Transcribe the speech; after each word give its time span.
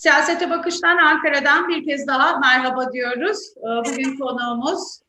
Siyasete 0.00 0.50
Bakış'tan 0.50 0.98
Ankara'dan 0.98 1.68
bir 1.68 1.84
kez 1.84 2.06
daha 2.06 2.38
merhaba 2.38 2.92
diyoruz. 2.92 3.38
Ee, 3.56 3.62
bugün 3.62 4.18
konuğumuz 4.18 5.00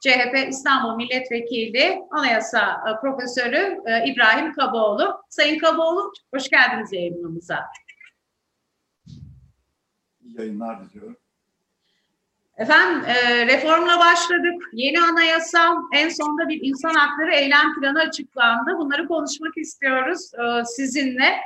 CHP 0.00 0.48
İstanbul 0.48 0.96
Milletvekili 0.96 1.98
Anayasa 2.10 2.80
e, 2.88 3.00
Profesörü 3.00 3.80
e, 3.86 4.06
İbrahim 4.06 4.52
Kaboğlu. 4.52 5.22
Sayın 5.28 5.58
Kaboğlu 5.58 6.12
hoş 6.34 6.48
geldiniz 6.48 6.92
yayınımıza. 6.92 7.66
İyi 10.20 10.38
yayınlar 10.38 10.84
diliyorum. 10.84 11.16
Efendim 12.56 13.04
e, 13.06 13.46
reformla 13.46 13.98
başladık. 13.98 14.62
Yeni 14.72 15.00
anayasa 15.00 15.74
en 15.92 16.08
sonunda 16.08 16.48
bir 16.48 16.60
insan 16.62 16.94
hakları 16.94 17.34
eylem 17.34 17.80
planı 17.80 18.00
açıklandı. 18.00 18.78
Bunları 18.78 19.08
konuşmak 19.08 19.56
istiyoruz 19.56 20.30
sizinle. 20.64 21.36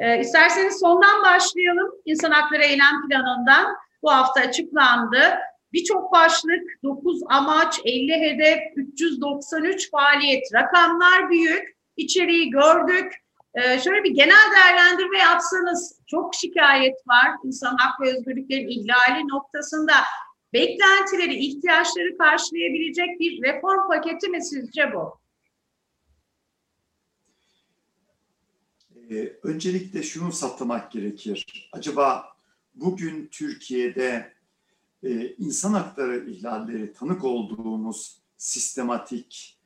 E, 0.00 0.20
isterseniz 0.20 0.80
sondan 0.80 1.22
başlayalım. 1.24 1.92
İnsan 2.04 2.30
Hakları 2.30 2.62
Eylem 2.62 3.08
Planı'ndan 3.08 3.76
bu 4.02 4.10
hafta 4.12 4.40
açıklandı. 4.40 5.38
Birçok 5.72 6.12
başlık, 6.12 6.82
9 6.82 7.20
amaç, 7.28 7.80
50 7.84 8.12
hedef, 8.12 8.58
393 8.76 9.90
faaliyet. 9.90 10.54
Rakamlar 10.54 11.30
büyük, 11.30 11.76
içeriği 11.96 12.50
gördük. 12.50 13.14
Ee, 13.54 13.78
şöyle 13.78 14.04
bir 14.04 14.10
genel 14.10 14.50
değerlendirme 14.56 15.18
yapsanız 15.18 16.00
çok 16.06 16.34
şikayet 16.34 16.96
var 17.06 17.30
insan 17.44 17.76
hak 17.78 18.00
ve 18.00 18.16
özgürlüklerin 18.16 18.68
ihlali 18.68 19.28
noktasında. 19.28 19.92
Beklentileri, 20.52 21.34
ihtiyaçları 21.34 22.18
karşılayabilecek 22.18 23.20
bir 23.20 23.42
reform 23.42 23.88
paketi 23.88 24.28
mi 24.28 24.42
sizce 24.42 24.92
bu? 24.94 25.19
Ee, 29.10 29.32
öncelikle 29.42 30.02
şunu 30.02 30.32
saptamak 30.32 30.92
gerekir. 30.92 31.68
Acaba 31.72 32.36
bugün 32.74 33.28
Türkiye'de 33.32 34.32
e, 35.02 35.34
insan 35.34 35.72
hakları 35.72 36.30
ihlalleri 36.30 36.92
tanık 36.92 37.24
olduğumuz 37.24 38.22
sistematik, 38.36 39.58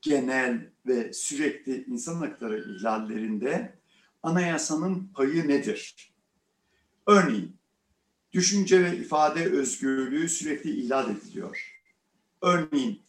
genel 0.00 0.70
ve 0.86 1.12
sürekli 1.12 1.84
insan 1.84 2.14
hakları 2.14 2.74
ihlallerinde 2.76 3.78
anayasanın 4.22 5.10
payı 5.14 5.48
nedir? 5.48 6.12
Örneğin 7.06 7.56
düşünce 8.32 8.84
ve 8.84 8.96
ifade 8.96 9.44
özgürlüğü 9.44 10.28
sürekli 10.28 10.80
ihlal 10.80 11.10
ediliyor. 11.10 11.80
Örneğin 12.42 13.02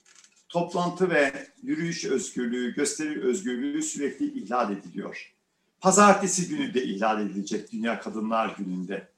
toplantı 0.50 1.10
ve 1.10 1.48
yürüyüş 1.64 2.06
özgürlüğü, 2.06 2.74
gösteri 2.76 3.22
özgürlüğü 3.22 3.82
sürekli 3.82 4.40
ihlal 4.40 4.72
ediliyor. 4.72 5.41
Pazartesi 5.82 6.48
günü 6.48 6.74
de 6.74 6.84
ihlal 6.84 7.22
edilecek 7.22 7.72
Dünya 7.72 8.00
Kadınlar 8.00 8.56
Günü'nde. 8.58 9.12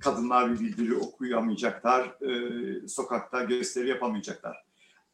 Kadınlar 0.00 0.52
bir 0.52 0.60
bildiri 0.60 0.94
okuyamayacaklar, 0.94 2.04
e, 2.04 2.88
sokakta 2.88 3.44
gösteri 3.44 3.88
yapamayacaklar. 3.88 4.64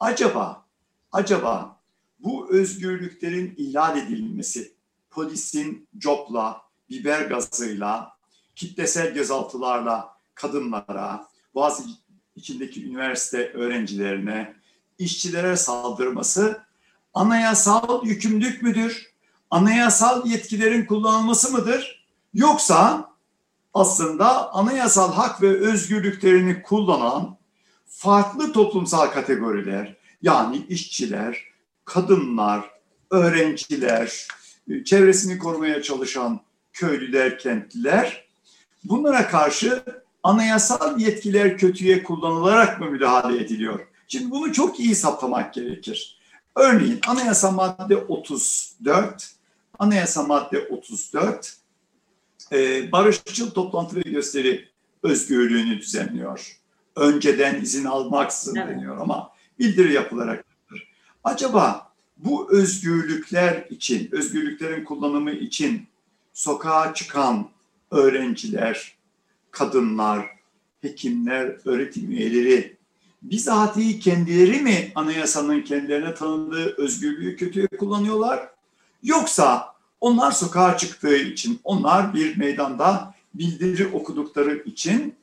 Acaba, 0.00 0.66
acaba 1.12 1.80
bu 2.18 2.50
özgürlüklerin 2.50 3.54
ihlal 3.56 3.98
edilmesi, 3.98 4.72
polisin 5.10 5.88
copla, 5.98 6.62
biber 6.90 7.20
gazıyla, 7.20 8.12
kitlesel 8.56 9.14
gözaltılarla 9.14 10.16
kadınlara, 10.34 11.28
bazı 11.54 11.82
içindeki 12.36 12.86
üniversite 12.86 13.52
öğrencilerine, 13.52 14.54
işçilere 14.98 15.56
saldırması 15.56 16.62
anayasal 17.14 18.06
yükümlülük 18.06 18.62
müdür? 18.62 19.17
Anayasal 19.50 20.26
yetkilerin 20.26 20.86
kullanılması 20.86 21.52
mıdır? 21.52 22.04
Yoksa 22.34 23.10
aslında 23.74 24.54
anayasal 24.54 25.12
hak 25.12 25.42
ve 25.42 25.48
özgürlüklerini 25.48 26.62
kullanan 26.62 27.36
farklı 27.86 28.52
toplumsal 28.52 29.06
kategoriler 29.06 29.96
yani 30.22 30.66
işçiler, 30.68 31.38
kadınlar, 31.84 32.70
öğrenciler, 33.10 34.28
çevresini 34.84 35.38
korumaya 35.38 35.82
çalışan 35.82 36.40
köylüler, 36.72 37.38
kentliler 37.38 38.28
bunlara 38.84 39.28
karşı 39.28 39.82
anayasal 40.22 41.00
yetkiler 41.00 41.58
kötüye 41.58 42.02
kullanılarak 42.02 42.80
mı 42.80 42.90
müdahale 42.90 43.44
ediliyor? 43.44 43.80
Şimdi 44.08 44.30
bunu 44.30 44.52
çok 44.52 44.80
iyi 44.80 44.94
saptamak 44.94 45.54
gerekir. 45.54 46.18
Örneğin 46.56 47.00
anayasa 47.06 47.50
madde 47.50 47.96
34 47.96 49.37
Anayasa 49.78 50.22
madde 50.22 50.58
34 50.58 51.56
e, 52.52 52.92
barışçıl 52.92 53.50
toplantı 53.50 53.96
ve 53.96 54.00
gösteri 54.00 54.68
özgürlüğünü 55.02 55.78
düzenliyor. 55.78 56.58
Önceden 56.96 57.60
izin 57.60 57.84
almaksızın 57.84 58.56
evet. 58.56 58.68
deniyor 58.68 58.98
ama 58.98 59.30
bildiri 59.58 59.92
yapılarak. 59.92 60.44
Acaba 61.24 61.92
bu 62.16 62.52
özgürlükler 62.52 63.66
için, 63.70 64.08
özgürlüklerin 64.12 64.84
kullanımı 64.84 65.30
için 65.30 65.86
sokağa 66.32 66.94
çıkan 66.94 67.50
öğrenciler, 67.90 68.96
kadınlar, 69.50 70.26
hekimler, 70.80 71.56
öğretim 71.64 72.10
üyeleri 72.10 72.76
bizatihi 73.22 74.00
kendileri 74.00 74.60
mi 74.60 74.92
anayasanın 74.94 75.62
kendilerine 75.62 76.14
tanıdığı 76.14 76.74
özgürlüğü 76.76 77.36
kötüye 77.36 77.66
kullanıyorlar? 77.66 78.57
Yoksa 79.02 79.74
onlar 80.00 80.32
sokağa 80.32 80.76
çıktığı 80.76 81.16
için, 81.16 81.60
onlar 81.64 82.14
bir 82.14 82.36
meydanda 82.36 83.14
bildiri 83.34 83.86
okudukları 83.86 84.56
için 84.56 85.14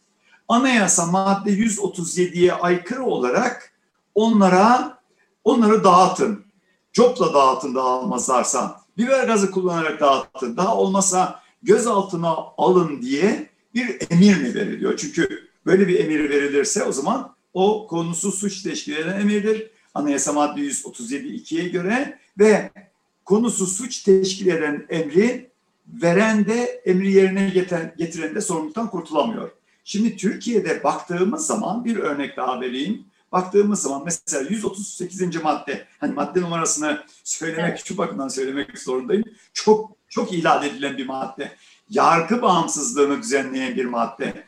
anayasa 0.47 1.05
madde 1.05 1.51
137'ye 1.51 2.53
aykırı 2.53 3.03
olarak 3.03 3.73
onlara 4.15 4.99
onları 5.43 5.83
dağıtın. 5.83 6.45
Copla 6.93 7.33
dağıtın 7.33 7.75
dağılmazlarsa. 7.75 8.81
Biber 8.97 9.27
gazı 9.27 9.51
kullanarak 9.51 9.99
dağıtın. 9.99 10.57
Daha 10.57 10.77
olmasa 10.77 11.39
gözaltına 11.63 12.35
alın 12.57 13.01
diye 13.01 13.49
bir 13.73 13.97
emir 14.09 14.37
mi 14.41 14.55
veriliyor? 14.55 14.97
Çünkü 14.97 15.49
böyle 15.65 15.87
bir 15.87 15.99
emir 15.99 16.29
verilirse 16.29 16.83
o 16.83 16.91
zaman 16.91 17.35
o 17.53 17.87
konusu 17.87 18.31
suç 18.31 18.63
teşkil 18.63 18.95
eden 18.95 19.19
emirdir. 19.19 19.71
Anayasa 19.93 20.33
madde 20.33 20.61
137 20.61 21.27
2'ye 21.27 21.69
göre 21.69 22.19
ve 22.39 22.71
konusu 23.25 23.67
suç 23.67 24.03
teşkil 24.03 24.47
eden 24.47 24.85
emri 24.89 25.49
veren 25.87 26.45
de 26.45 26.81
emri 26.85 27.11
yerine 27.11 27.49
getiren, 27.97 28.35
de 28.35 28.41
sorumluluktan 28.41 28.89
kurtulamıyor. 28.89 29.51
Şimdi 29.83 30.17
Türkiye'de 30.17 30.83
baktığımız 30.83 31.47
zaman 31.47 31.85
bir 31.85 31.97
örnek 31.97 32.37
daha 32.37 32.61
vereyim. 32.61 33.05
Baktığımız 33.31 33.81
zaman 33.81 34.01
mesela 34.05 34.49
138. 34.49 35.43
madde, 35.43 35.87
hani 35.99 36.13
madde 36.13 36.41
numarasını 36.41 37.03
söylemek, 37.23 37.69
evet. 37.69 37.83
şu 37.85 37.97
bakımdan 37.97 38.27
söylemek 38.27 38.79
zorundayım. 38.79 39.23
Çok 39.53 39.91
çok 40.09 40.33
ihlal 40.33 40.65
edilen 40.65 40.97
bir 40.97 41.05
madde. 41.05 41.51
Yargı 41.89 42.41
bağımsızlığını 42.41 43.21
düzenleyen 43.21 43.75
bir 43.75 43.85
madde. 43.85 44.43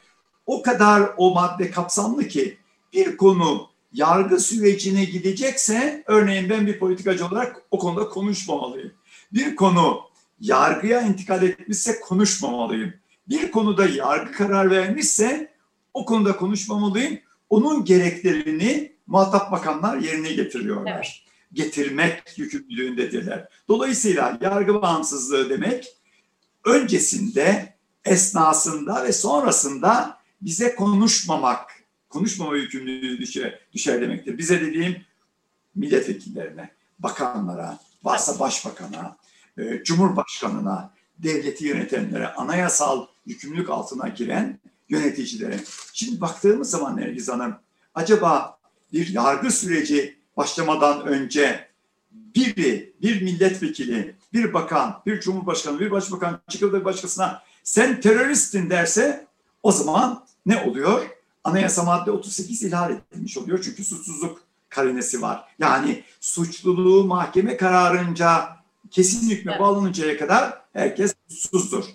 O 0.45 0.61
kadar 0.61 1.09
o 1.17 1.33
madde 1.33 1.71
kapsamlı 1.71 2.27
ki 2.27 2.57
bir 2.93 3.17
konu 3.17 3.69
yargı 3.93 4.39
sürecine 4.39 5.05
gidecekse 5.05 6.03
örneğin 6.05 6.49
ben 6.49 6.67
bir 6.67 6.79
politikacı 6.79 7.27
olarak 7.27 7.61
o 7.71 7.79
konuda 7.79 8.09
konuşmamalıyım. 8.09 8.91
Bir 9.33 9.55
konu 9.55 10.01
yargıya 10.39 11.01
intikal 11.01 11.43
etmişse 11.43 11.99
konuşmamalıyım. 11.99 12.93
Bir 13.29 13.51
konuda 13.51 13.85
yargı 13.85 14.31
karar 14.31 14.71
vermişse 14.71 15.53
o 15.93 16.05
konuda 16.05 16.37
konuşmamalıyım. 16.37 17.19
Onun 17.49 17.85
gereklerini 17.85 18.95
muhatap 19.07 19.51
bakanlar 19.51 19.97
yerine 19.97 20.33
getiriyorlar. 20.33 20.95
Evet. 20.95 21.07
Getirmek 21.53 22.37
yükümlülüğündedirler. 22.37 23.47
Dolayısıyla 23.67 24.37
yargı 24.41 24.81
bağımsızlığı 24.81 25.49
demek 25.49 25.87
öncesinde, 26.65 27.73
esnasında 28.05 29.03
ve 29.03 29.11
sonrasında 29.11 30.17
bize 30.41 30.75
konuşmamak 30.75 31.76
konuşmama 32.09 32.55
yükümlülüğü 32.55 33.17
düşer, 33.17 33.59
düşer 33.73 34.01
demektir. 34.01 34.37
Bize 34.37 34.61
dediğim 34.61 34.95
milletvekillerine, 35.75 36.71
bakanlara, 36.99 37.79
varsa 38.03 38.39
başbakana, 38.39 39.17
e, 39.57 39.83
cumhurbaşkanına, 39.83 40.93
devleti 41.19 41.65
yönetenlere, 41.65 42.27
anayasal 42.27 43.07
yükümlülük 43.25 43.69
altına 43.69 44.07
giren 44.07 44.59
yöneticilere. 44.89 45.59
Şimdi 45.93 46.21
baktığımız 46.21 46.69
zaman 46.69 46.97
Nergiz 46.97 47.29
Hanım, 47.29 47.55
acaba 47.95 48.59
bir 48.93 49.07
yargı 49.07 49.51
süreci 49.51 50.17
başlamadan 50.37 51.07
önce 51.07 51.67
biri, 52.11 52.93
bir 53.01 53.21
milletvekili, 53.21 54.15
bir 54.33 54.53
bakan, 54.53 55.01
bir 55.05 55.19
cumhurbaşkanı, 55.19 55.79
bir 55.79 55.91
başbakan 55.91 56.41
çıkıp 56.49 56.73
da 56.73 56.85
başkasına 56.85 57.43
sen 57.63 58.01
teröristin 58.01 58.69
derse 58.69 59.27
o 59.63 59.71
zaman 59.71 60.25
ne 60.45 60.57
oluyor? 60.57 61.16
Anayasa 61.47 61.83
madde 61.83 62.11
38 62.11 62.63
ihlal 62.63 62.91
edilmiş 62.91 63.37
oluyor. 63.37 63.61
Çünkü 63.63 63.83
suçsuzluk 63.83 64.41
karinesi 64.69 65.21
var. 65.21 65.43
Yani 65.59 66.03
suçluluğu 66.21 67.03
mahkeme 67.03 67.57
kararınca 67.57 68.57
kesin 68.91 69.29
hükme 69.29 69.51
evet. 69.51 69.61
bağlanıncaya 69.61 70.17
kadar 70.17 70.61
herkes 70.73 71.15
suçsuzdur. 71.27 71.85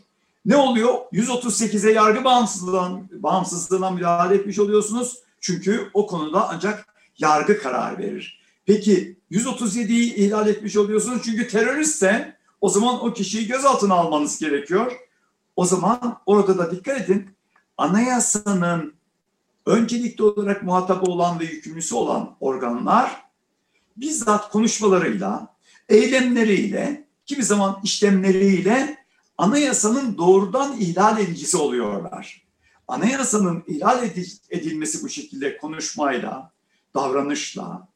ne 0.45 0.57
oluyor? 0.57 0.95
138'e 1.13 1.93
yargı 1.93 2.25
bağımsızlığına, 2.25 3.01
bağımsızlığına 3.13 3.91
müdahale 3.91 4.35
etmiş 4.35 4.59
oluyorsunuz. 4.59 5.19
Çünkü 5.41 5.91
o 5.95 6.07
konuda 6.07 6.49
ancak 6.49 6.87
yargı 7.19 7.59
karar 7.59 7.99
verir. 7.99 8.43
Peki 8.67 9.17
137'yi 9.31 10.15
ihlal 10.15 10.49
etmiş 10.49 10.77
oluyorsunuz 10.77 11.23
çünkü 11.25 11.49
teröristse 11.49 12.37
o 12.61 12.69
zaman 12.69 13.05
o 13.05 13.13
kişiyi 13.13 13.47
gözaltına 13.47 13.95
almanız 13.95 14.39
gerekiyor. 14.39 14.93
O 15.57 15.65
zaman 15.65 16.21
orada 16.27 16.59
da 16.59 16.71
dikkat 16.71 17.01
edin 17.01 17.31
anayasanın 17.79 18.95
öncelikli 19.67 20.23
olarak 20.23 20.63
muhatabı 20.63 21.11
olan 21.11 21.41
ve 21.41 21.45
yükümlüsü 21.45 21.95
olan 21.95 22.37
organlar 22.41 23.23
bizzat 23.97 24.51
konuşmalarıyla, 24.51 25.57
eylemleriyle, 25.89 27.09
kimi 27.27 27.45
zaman 27.45 27.81
işlemleriyle 27.85 28.97
anayasanın 29.39 30.19
doğrudan 30.19 30.77
ihlal 30.81 31.21
edicisi 31.21 31.57
oluyorlar. 31.57 32.47
Anayasanın 32.89 33.65
ihlal 33.67 34.05
edilmesi 34.51 35.05
bu 35.05 35.09
şekilde 35.09 35.57
konuşmayla, 35.57 36.53
davranışla, 36.95 37.89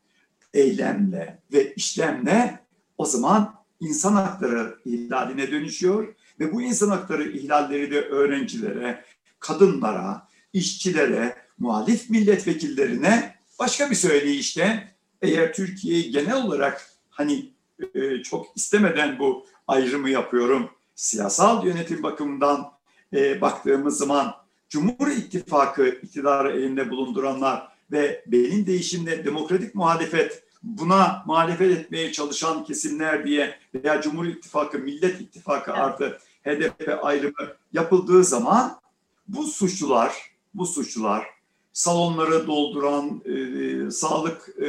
eylemle 0.54 1.42
ve 1.52 1.74
işlemle 1.74 2.60
o 2.98 3.04
zaman 3.04 3.54
insan 3.80 4.12
hakları 4.12 4.78
ihlaline 4.84 5.50
dönüşüyor 5.50 6.14
ve 6.40 6.52
bu 6.52 6.62
insan 6.62 6.88
hakları 6.88 7.30
ihlalleri 7.30 7.90
de 7.90 8.00
öğrencilere, 8.00 9.04
kadınlara, 9.38 10.28
işçilere, 10.52 11.36
muhalif 11.58 12.11
milletvekillerine 12.11 13.35
başka 13.58 13.91
bir 13.91 13.94
söyleyişte 13.94 14.97
eğer 15.23 15.55
Türkiye'yi 15.55 16.11
genel 16.11 16.44
olarak 16.44 16.91
hani 17.11 17.53
e, 17.94 18.23
çok 18.23 18.47
istemeden 18.56 19.19
bu 19.19 19.47
ayrımı 19.69 20.11
yapıyorum. 20.11 20.70
Siyasal 20.94 21.67
yönetim 21.67 22.03
bakımından 22.03 22.73
e, 23.12 23.41
baktığımız 23.41 23.99
zaman 23.99 24.35
Cumhur 24.69 25.08
İttifakı 25.08 25.88
iktidarı 25.88 26.53
elinde 26.53 26.91
bulunduranlar 26.91 27.69
ve 27.93 28.25
benim 28.26 28.67
değişimle 28.67 29.25
demokratik 29.25 29.75
muhalefet 29.75 30.43
buna 30.62 31.23
muhalefet 31.26 31.79
etmeye 31.79 32.12
çalışan 32.12 32.64
kesimler 32.64 33.26
diye 33.26 33.59
veya 33.75 34.00
Cumhur 34.00 34.26
İttifakı, 34.26 34.79
Millet 34.79 35.20
İttifakı 35.20 35.70
evet. 35.70 35.81
artı 35.81 36.19
HDP 36.44 36.99
ayrımı 37.02 37.52
yapıldığı 37.73 38.25
zaman 38.25 38.81
bu 39.29 39.44
suçlular, 39.44 40.12
bu 40.55 40.67
suçlular 40.67 41.36
salonları 41.76 42.46
dolduran, 42.46 43.23
e, 43.25 43.90
sağlık 43.90 44.49
e, 44.58 44.69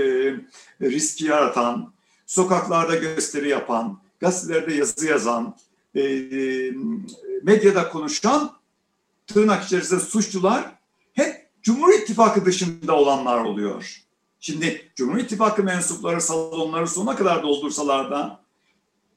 riski 0.81 1.25
yaratan, 1.25 1.93
sokaklarda 2.25 2.95
gösteri 2.95 3.49
yapan, 3.49 3.99
gazetelerde 4.19 4.73
yazı 4.73 5.05
yazan, 5.05 5.55
e, 5.95 6.01
medyada 7.43 7.89
konuşan 7.89 8.51
tırnak 9.27 9.63
içerisinde 9.63 9.99
suçlular 9.99 10.75
hep 11.13 11.49
Cumhur 11.61 11.93
İttifakı 11.93 12.45
dışında 12.45 12.95
olanlar 12.95 13.39
oluyor. 13.39 14.01
Şimdi 14.39 14.91
Cumhur 14.95 15.17
İttifakı 15.17 15.63
mensupları 15.63 16.21
salonları 16.21 16.87
sonuna 16.87 17.15
kadar 17.15 17.43
doldursalar 17.43 18.11
da 18.11 18.39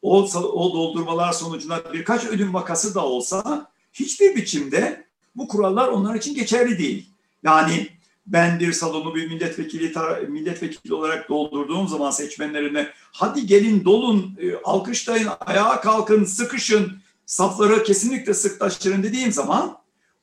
o, 0.03 0.23
o 0.35 0.73
doldurmalar 0.73 1.33
sonucunda 1.33 1.93
birkaç 1.93 2.25
ölüm 2.25 2.55
vakası 2.55 2.95
da 2.95 3.05
olsa 3.05 3.71
hiçbir 3.93 4.37
biçimde 4.37 5.07
bu 5.37 5.49
kurallar 5.49 5.89
onlar 5.89 6.15
için 6.15 6.35
geçerli 6.35 6.79
değil. 6.79 7.10
Yani 7.43 7.89
ben 8.27 8.61
bir 8.61 8.73
salonu 8.73 9.15
bir 9.15 9.29
milletvekili 9.29 9.93
milletvekili 10.29 10.95
olarak 10.95 11.29
doldurduğum 11.29 11.89
zaman 11.89 12.11
seçmenlerine 12.11 12.89
hadi 13.13 13.47
gelin 13.47 13.85
dolun, 13.85 14.39
e, 14.41 14.55
alkışlayın, 14.65 15.29
ayağa 15.41 15.81
kalkın, 15.81 16.25
sıkışın, 16.25 16.99
safları 17.27 17.83
kesinlikle 17.83 18.35
sıklaştırın 18.35 19.03
dediğim 19.03 19.33
zaman 19.33 19.79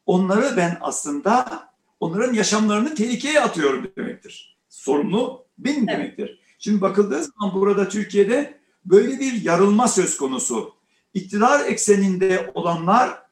onları 0.06 0.58
ben 0.58 0.78
aslında 0.82 1.64
onların 2.00 2.34
yaşamlarını 2.34 2.96
tehlikeye 2.96 3.42
atıyorum 3.42 3.92
demektir. 3.98 4.58
Sorumlu 4.70 5.46
benim 5.58 5.90
evet. 5.90 6.00
demektir. 6.00 6.40
Şimdi 6.60 6.82
bakıldığı 6.82 7.24
zaman 7.24 7.62
burada 7.62 7.90
Türkiye'de 7.90 8.60
böyle 8.86 9.20
bir 9.20 9.42
yarılma 9.42 9.88
söz 9.88 10.18
konusu. 10.18 10.74
İktidar 11.14 11.66
ekseninde 11.66 12.52
olanlar 12.54 13.27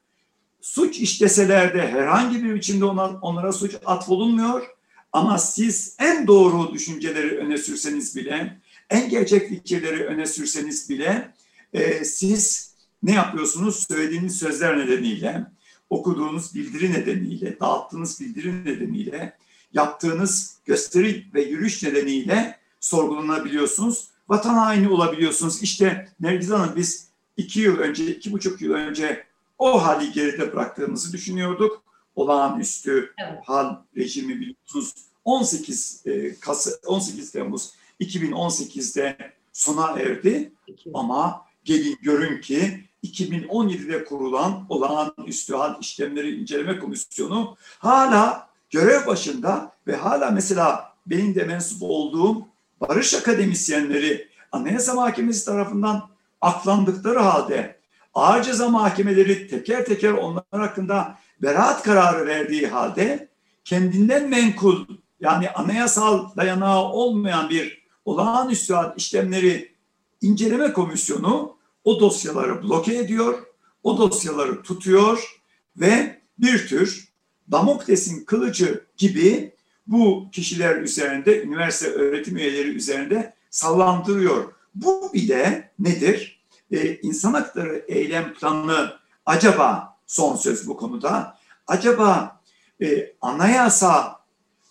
suç 0.66 1.00
işleseler 1.00 1.74
de 1.74 1.88
herhangi 1.88 2.44
bir 2.44 2.56
biçimde 2.56 2.86
ona, 2.86 3.20
onlara 3.22 3.54
suç 3.54 3.76
atfolunmuyor. 3.86 4.68
Ama 5.12 5.38
siz 5.38 5.96
en 6.00 6.28
doğru 6.28 6.74
düşünceleri 6.74 7.38
öne 7.38 7.58
sürseniz 7.58 8.16
bile, 8.16 8.62
en 8.90 9.10
gerçek 9.10 9.50
fikirleri 9.50 10.06
öne 10.06 10.26
sürseniz 10.26 10.90
bile 10.90 11.34
e, 11.74 12.06
siz 12.06 12.74
ne 13.04 13.12
yapıyorsunuz? 13.12 13.86
Söylediğiniz 13.88 14.40
sözler 14.40 14.78
nedeniyle, 14.78 15.46
okuduğunuz 15.90 16.56
bildiri 16.56 16.94
nedeniyle, 16.94 17.60
dağıttığınız 17.60 18.22
bildiri 18.22 18.66
nedeniyle, 18.66 19.38
yaptığınız 19.74 20.58
gösteri 20.66 21.26
ve 21.34 21.44
yürüyüş 21.44 21.84
nedeniyle 21.84 22.60
sorgulanabiliyorsunuz. 22.80 24.08
Vatan 24.30 24.54
haini 24.54 24.90
olabiliyorsunuz. 24.90 25.64
İşte 25.64 26.08
Nergiz 26.20 26.52
Hanım 26.52 26.74
biz 26.76 27.08
iki 27.38 27.60
yıl 27.60 27.78
önce, 27.78 28.16
iki 28.16 28.32
buçuk 28.32 28.62
yıl 28.62 28.74
önce 28.74 29.25
o 29.58 29.84
hali 29.84 30.12
geride 30.12 30.54
bıraktığımızı 30.54 31.14
düşünüyorduk. 31.14 31.84
Olağanüstü 32.16 33.14
evet. 33.18 33.40
hal 33.46 33.76
rejimi 33.98 34.40
biliyorsunuz 34.40 34.94
18 35.26 36.04
e, 36.06 36.40
Kasım 36.40 36.74
18 36.86 37.32
Temmuz 37.32 37.74
2018'de 38.02 39.18
sona 39.54 40.00
erdi. 40.00 40.52
Ama 40.94 41.46
gelin 41.64 41.98
görün 42.02 42.42
ki 42.42 42.84
2017'de 43.04 44.06
kurulan 44.06 44.66
olağanüstü 44.70 45.56
hal 45.56 45.82
işlemleri 45.82 46.42
inceleme 46.42 46.80
komisyonu 46.80 47.58
hala 47.80 48.50
görev 48.70 49.08
başında 49.08 49.72
ve 49.88 49.96
hala 49.96 50.32
mesela 50.32 50.94
benim 51.08 51.36
de 51.36 51.44
mensup 51.44 51.84
olduğum 51.84 52.48
barış 52.82 53.14
akademisyenleri 53.14 54.28
Anayasa 54.52 54.94
Mahkemesi 54.94 55.46
tarafından 55.46 56.10
aklandıkları 56.42 57.20
halde 57.20 57.80
ağır 58.16 58.44
ceza 58.44 58.70
mahkemeleri 58.70 59.48
teker 59.48 59.86
teker 59.86 60.12
onlar 60.12 60.44
hakkında 60.52 61.18
beraat 61.42 61.84
kararı 61.84 62.28
verdiği 62.28 62.68
halde 62.68 63.30
kendinden 63.64 64.30
menkul 64.30 64.86
yani 65.20 65.50
anayasal 65.50 66.36
dayanağı 66.38 66.84
olmayan 66.84 67.50
bir 67.50 67.86
olağanüstü 68.06 68.76
işlemleri 68.98 69.76
inceleme 70.22 70.74
komisyonu 70.74 71.56
o 71.84 72.00
dosyaları 72.00 72.64
bloke 72.64 72.96
ediyor, 72.96 73.44
o 73.84 73.98
dosyaları 73.98 74.64
tutuyor 74.64 75.42
ve 75.78 76.22
bir 76.38 76.68
tür 76.68 77.10
Damokles'in 77.52 78.26
kılıcı 78.26 78.86
gibi 78.98 79.54
bu 79.88 80.28
kişiler 80.32 80.76
üzerinde, 80.76 81.44
üniversite 81.44 81.92
öğretim 81.92 82.38
üyeleri 82.38 82.70
üzerinde 82.70 83.34
sallandırıyor. 83.50 84.54
Bu 84.76 85.14
bile 85.14 85.72
nedir? 85.80 86.35
Ee, 86.72 86.96
insan 87.02 87.34
hakları 87.34 87.86
eylem 87.88 88.34
planı 88.34 88.94
acaba 89.26 89.98
son 90.08 90.36
söz 90.36 90.68
bu 90.68 90.78
konuda, 90.78 91.38
acaba 91.68 92.42
e, 92.82 93.14
anayasa 93.22 94.20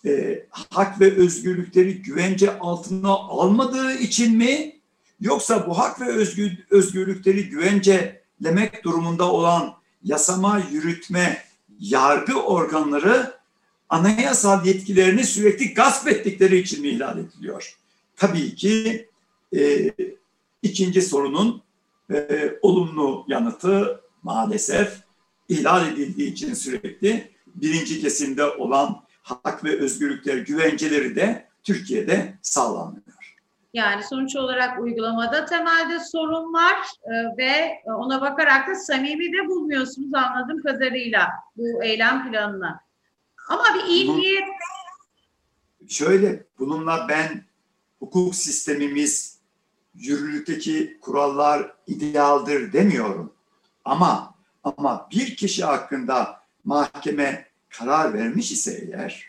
e, 0.06 0.42
hak 0.50 1.00
ve 1.00 1.16
özgürlükleri 1.16 2.02
güvence 2.02 2.58
altına 2.58 3.08
almadığı 3.10 3.94
için 3.94 4.36
mi 4.36 4.80
yoksa 5.20 5.66
bu 5.66 5.78
hak 5.78 6.00
ve 6.00 6.06
özgür, 6.06 6.52
özgürlükleri 6.70 7.48
güvencelemek 7.48 8.84
durumunda 8.84 9.32
olan 9.32 9.74
yasama, 10.02 10.62
yürütme, 10.70 11.44
yargı 11.80 12.42
organları 12.42 13.34
anayasal 13.88 14.66
yetkilerini 14.66 15.24
sürekli 15.24 15.74
gasp 15.74 16.08
ettikleri 16.08 16.58
için 16.58 16.80
mi 16.80 16.88
ihlal 16.88 17.18
ediliyor? 17.18 17.76
Tabii 18.16 18.54
ki 18.54 19.08
e, 19.56 19.90
ikinci 20.62 21.02
sorunun 21.02 21.62
e, 22.10 22.52
olumlu 22.62 23.24
yanıtı 23.28 24.00
maalesef 24.22 25.02
ihlal 25.48 25.92
edildiği 25.92 26.32
için 26.32 26.54
sürekli 26.54 27.30
birinci 27.46 28.00
kesimde 28.00 28.44
olan 28.44 29.04
hak 29.22 29.64
ve 29.64 29.80
özgürlükler 29.80 30.36
güvenceleri 30.36 31.16
de 31.16 31.48
Türkiye'de 31.64 32.38
sağlanmıyor. 32.42 33.04
Yani 33.74 34.02
sonuç 34.02 34.36
olarak 34.36 34.80
uygulamada 34.80 35.44
temelde 35.44 36.00
sorun 36.00 36.52
var 36.52 36.76
e, 37.04 37.36
ve 37.36 37.82
ona 37.86 38.20
bakarak 38.20 38.68
da 38.68 38.74
samimi 38.74 39.32
de 39.32 39.48
bulmuyorsunuz 39.48 40.14
anladığım 40.14 40.62
kadarıyla 40.62 41.28
bu 41.56 41.84
eylem 41.84 42.30
planına. 42.30 42.80
Ama 43.48 43.64
bir 43.74 43.90
iyi 43.90 44.16
niyet... 44.16 44.44
Şöyle 45.88 46.46
bununla 46.58 47.06
ben 47.08 47.44
hukuk 47.98 48.34
sistemimiz 48.34 49.33
yürürlükteki 49.94 50.98
kurallar 51.00 51.72
idealdir 51.86 52.72
demiyorum. 52.72 53.32
Ama 53.84 54.34
ama 54.64 55.08
bir 55.12 55.36
kişi 55.36 55.64
hakkında 55.64 56.40
mahkeme 56.64 57.48
karar 57.68 58.14
vermiş 58.14 58.52
ise 58.52 58.88
eğer 58.92 59.24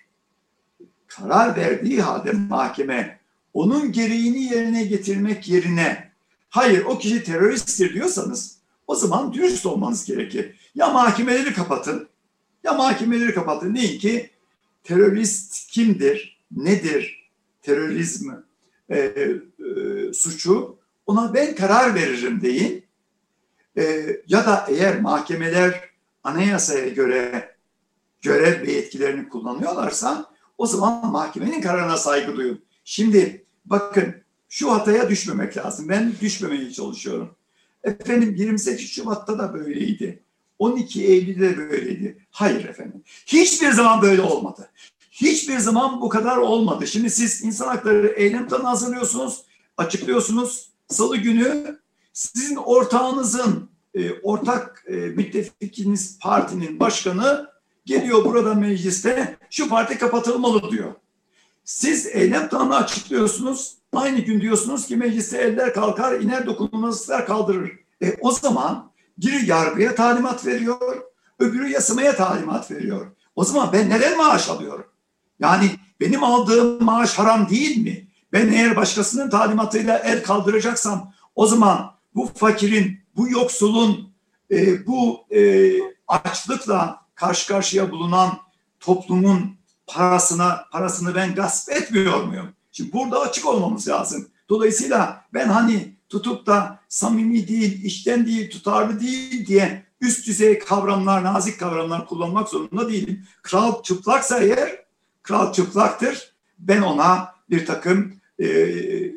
karar 1.07 1.55
verdiği 1.55 2.01
halde 2.01 2.31
mahkeme 2.31 3.19
onun 3.53 3.91
gereğini 3.91 4.43
yerine 4.43 4.85
getirmek 4.85 5.49
yerine 5.49 6.11
hayır 6.49 6.85
o 6.85 6.97
kişi 6.97 7.23
teröristtir 7.23 7.93
diyorsanız 7.93 8.55
O 8.87 8.95
zaman 8.95 9.33
dürüst 9.33 9.65
olmanız 9.65 10.05
gerekir. 10.05 10.71
Ya 10.75 10.89
mahkemeleri 10.89 11.53
kapatın, 11.53 12.09
ya 12.63 12.73
mahkemeleri 12.73 13.33
kapatın. 13.33 13.75
Deyin 13.75 13.99
ki 13.99 14.29
terörist 14.83 15.71
kimdir, 15.71 16.41
nedir, 16.51 17.29
terörizm 17.61 18.31
e, 18.89 18.97
e, 18.97 19.39
suçu 20.13 20.77
ona 21.05 21.33
ben 21.33 21.55
karar 21.55 21.95
veririm 21.95 22.41
deyin. 22.41 22.85
E, 23.77 24.07
ya 24.27 24.45
da 24.45 24.65
eğer 24.69 25.01
mahkemeler 25.01 25.89
anayasaya 26.23 26.89
göre 26.89 27.55
görev 28.21 28.67
ve 28.67 28.71
yetkilerini 28.71 29.29
kullanıyorlarsa 29.29 30.25
o 30.57 30.65
zaman 30.65 31.11
mahkemenin 31.11 31.61
kararına 31.61 31.97
saygı 31.97 32.35
duyun. 32.35 32.61
Şimdi 32.83 33.45
bakın 33.65 34.15
şu 34.49 34.71
hataya 34.71 35.09
düşmemek 35.09 35.57
lazım. 35.57 35.89
Ben 35.89 36.13
düşmemeye 36.21 36.71
çalışıyorum. 36.71 37.35
Efendim 37.83 38.35
28 38.37 38.89
Şubat'ta 38.89 39.39
da 39.39 39.53
böyleydi. 39.53 40.23
12 40.59 41.05
Eylül'de 41.05 41.57
de 41.57 41.57
böyleydi. 41.57 42.17
Hayır 42.31 42.65
efendim. 42.65 43.03
Hiçbir 43.25 43.71
zaman 43.71 44.01
böyle 44.01 44.21
olmadı. 44.21 44.69
Hiçbir 45.15 45.59
zaman 45.59 46.01
bu 46.01 46.09
kadar 46.09 46.37
olmadı. 46.37 46.87
Şimdi 46.87 47.09
siz 47.09 47.43
insan 47.43 47.67
hakları 47.67 48.07
eylem 48.07 48.47
planı 48.47 48.63
hazırlıyorsunuz, 48.63 49.43
açıklıyorsunuz. 49.77 50.69
Salı 50.87 51.17
günü 51.17 51.79
sizin 52.13 52.55
ortağınızın, 52.55 53.69
e, 53.93 54.11
ortak 54.11 54.85
e, 54.87 54.95
müttefikiniz 54.95 56.19
partinin 56.19 56.79
başkanı 56.79 57.49
geliyor 57.85 58.25
burada 58.25 58.53
mecliste 58.53 59.37
şu 59.49 59.69
parti 59.69 59.97
kapatılmalı 59.97 60.71
diyor. 60.71 60.93
Siz 61.65 62.07
eylem 62.07 62.49
planı 62.49 62.75
açıklıyorsunuz. 62.75 63.75
Aynı 63.93 64.19
gün 64.19 64.41
diyorsunuz 64.41 64.87
ki 64.87 64.95
mecliste 64.95 65.37
eller 65.37 65.73
kalkar, 65.73 66.19
iner 66.19 66.45
dokunulmazlıklar 66.45 67.25
kaldırır. 67.25 67.71
E, 68.03 68.17
o 68.21 68.31
zaman 68.31 68.91
biri 69.17 69.49
yargıya 69.49 69.95
talimat 69.95 70.45
veriyor, 70.45 71.01
öbürü 71.39 71.69
yasamaya 71.69 72.15
talimat 72.15 72.71
veriyor. 72.71 73.07
O 73.35 73.43
zaman 73.43 73.69
ben 73.73 73.89
neden 73.89 74.17
maaş 74.17 74.49
alıyorum? 74.49 74.94
Yani 75.39 75.71
benim 75.99 76.23
aldığım 76.23 76.83
maaş 76.83 77.13
haram 77.19 77.49
değil 77.49 77.77
mi? 77.77 78.07
Ben 78.33 78.51
eğer 78.51 78.75
başkasının 78.75 79.29
talimatıyla 79.29 79.97
el 79.97 80.23
kaldıracaksam 80.23 81.13
o 81.35 81.47
zaman 81.47 81.91
bu 82.15 82.29
fakirin, 82.35 82.99
bu 83.15 83.29
yoksulun, 83.29 84.09
e, 84.51 84.87
bu 84.87 85.25
e, 85.35 85.71
açlıkla 86.07 87.01
karşı 87.15 87.47
karşıya 87.47 87.91
bulunan 87.91 88.37
toplumun 88.79 89.55
parasına 89.87 90.65
parasını 90.71 91.15
ben 91.15 91.35
gasp 91.35 91.71
etmiyor 91.71 92.23
muyum? 92.23 92.49
Şimdi 92.71 92.93
burada 92.93 93.19
açık 93.19 93.45
olmamız 93.45 93.87
lazım. 93.87 94.27
Dolayısıyla 94.49 95.25
ben 95.33 95.47
hani 95.47 95.95
tutup 96.09 96.45
da 96.45 96.79
samimi 96.89 97.47
değil, 97.47 97.83
işten 97.83 98.25
değil, 98.25 98.51
tutarlı 98.51 98.99
değil 98.99 99.47
diye 99.47 99.85
üst 100.01 100.27
düzey 100.27 100.59
kavramlar, 100.59 101.23
nazik 101.23 101.59
kavramlar 101.59 102.07
kullanmak 102.07 102.49
zorunda 102.49 102.89
değilim. 102.89 103.27
Kral 103.41 103.83
çıplaksa 103.83 104.39
eğer, 104.39 104.84
kral 105.27 105.53
çıplaktır. 105.53 106.33
Ben 106.59 106.81
ona 106.81 107.35
bir 107.49 107.65
takım 107.65 108.13
e, 108.39 108.45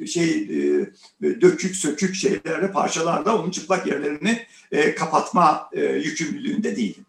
şey 0.07 0.31
e, 0.31 0.87
dökük 1.23 1.77
sökük 1.77 2.15
şeylerle 2.15 2.73
parçalarla 2.73 3.39
onun 3.39 3.51
çıplak 3.51 3.87
yerlerini 3.87 4.47
e, 4.73 4.95
kapatma 4.95 5.71
e, 5.73 5.85
yükümlülüğünde 5.85 6.77
değilim. 6.77 7.07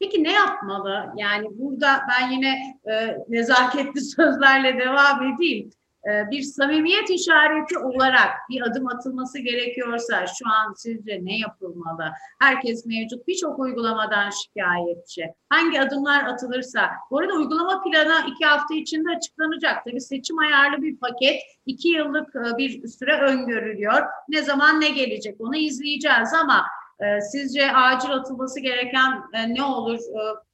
Peki 0.00 0.24
ne 0.24 0.32
yapmalı? 0.32 1.12
Yani 1.16 1.46
burada 1.50 2.02
ben 2.10 2.30
yine 2.30 2.78
e, 2.92 3.16
nezaketli 3.28 4.00
sözlerle 4.16 4.78
devam 4.78 5.34
edeyim. 5.34 5.70
E, 6.10 6.30
bir 6.30 6.42
samimiyet 6.42 7.10
işareti 7.10 7.78
olarak 7.78 8.30
bir 8.50 8.62
adım 8.62 8.86
atılması 8.88 9.38
gerekiyorsa 9.38 10.26
şu 10.26 10.48
an 10.48 10.74
sizce 10.76 11.20
ne 11.22 11.38
yapılmalı? 11.38 12.12
Herkes 12.40 12.86
mevcut 12.86 13.28
birçok 13.28 13.58
uygulamadan 13.58 14.30
şikayetçi. 14.30 15.24
Hangi 15.48 15.80
adımlar 15.80 16.24
atılırsa, 16.24 16.90
bu 17.10 17.18
arada 17.18 17.34
uygulama 17.34 17.82
planı 17.82 18.30
iki 18.30 18.44
hafta 18.44 18.74
içinde 18.74 19.16
açıklanacak. 19.16 19.84
Tabii 19.84 20.00
seçim 20.00 20.38
ayarlı 20.38 20.82
bir 20.82 20.96
paket, 20.96 21.40
iki 21.66 21.88
yıllık 21.88 22.36
e, 22.36 22.58
bir 22.58 22.88
süre 22.88 23.20
öngörülüyor. 23.20 24.02
Ne 24.28 24.42
zaman 24.42 24.80
ne 24.80 24.88
gelecek 24.88 25.40
onu 25.40 25.56
izleyeceğiz 25.56 26.32
ama 26.42 26.64
e, 27.00 27.20
sizce 27.20 27.72
acil 27.72 28.10
atılması 28.10 28.60
gereken 28.60 29.22
e, 29.32 29.54
ne 29.54 29.62
olur 29.62 29.98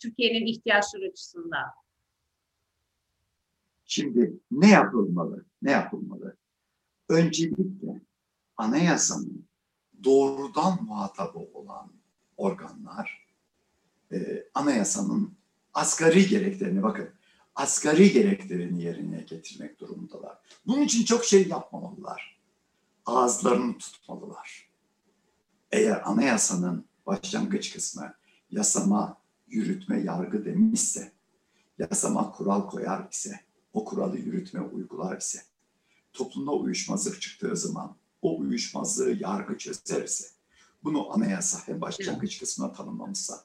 Türkiye'nin 0.02 0.46
ihtiyaçları 0.46 1.04
açısından? 1.12 1.79
Şimdi 3.92 4.40
ne 4.50 4.70
yapılmalı? 4.70 5.44
Ne 5.62 5.70
yapılmalı? 5.70 6.36
Öncelikle 7.08 8.00
anayasanın 8.56 9.44
doğrudan 10.04 10.84
muhatabı 10.84 11.38
olan 11.38 11.92
organlar 12.36 13.26
e, 14.12 14.44
anayasanın 14.54 15.32
asgari 15.74 16.28
gereklerini 16.28 16.82
bakın 16.82 17.08
asgari 17.54 18.12
gereklerini 18.12 18.82
yerine 18.82 19.20
getirmek 19.20 19.80
durumundalar. 19.80 20.38
Bunun 20.66 20.82
için 20.82 21.04
çok 21.04 21.24
şey 21.24 21.48
yapmamalılar. 21.48 22.40
Ağızlarını 23.06 23.78
tutmalılar. 23.78 24.70
Eğer 25.72 26.10
anayasanın 26.10 26.84
başlangıç 27.06 27.72
kısmı 27.72 28.14
yasama, 28.50 29.16
yürütme, 29.48 30.00
yargı 30.00 30.44
demişse, 30.44 31.12
yasama 31.78 32.32
kural 32.32 32.68
koyar 32.68 33.08
ise, 33.10 33.49
o 33.72 33.84
kuralı 33.84 34.18
yürütme 34.18 34.60
uygular 34.60 35.18
ise, 35.18 35.42
toplumda 36.12 36.50
uyuşmazlık 36.50 37.20
çıktığı 37.20 37.56
zaman 37.56 37.96
o 38.22 38.38
uyuşmazlığı 38.38 39.16
yargı 39.20 39.58
çözer 39.58 40.02
ise, 40.02 40.24
bunu 40.84 41.12
anayasa 41.12 41.58
hem 41.66 41.80
başlangıç 41.80 42.38
kısmına 42.38 42.72
tanımlamışsa, 42.72 43.44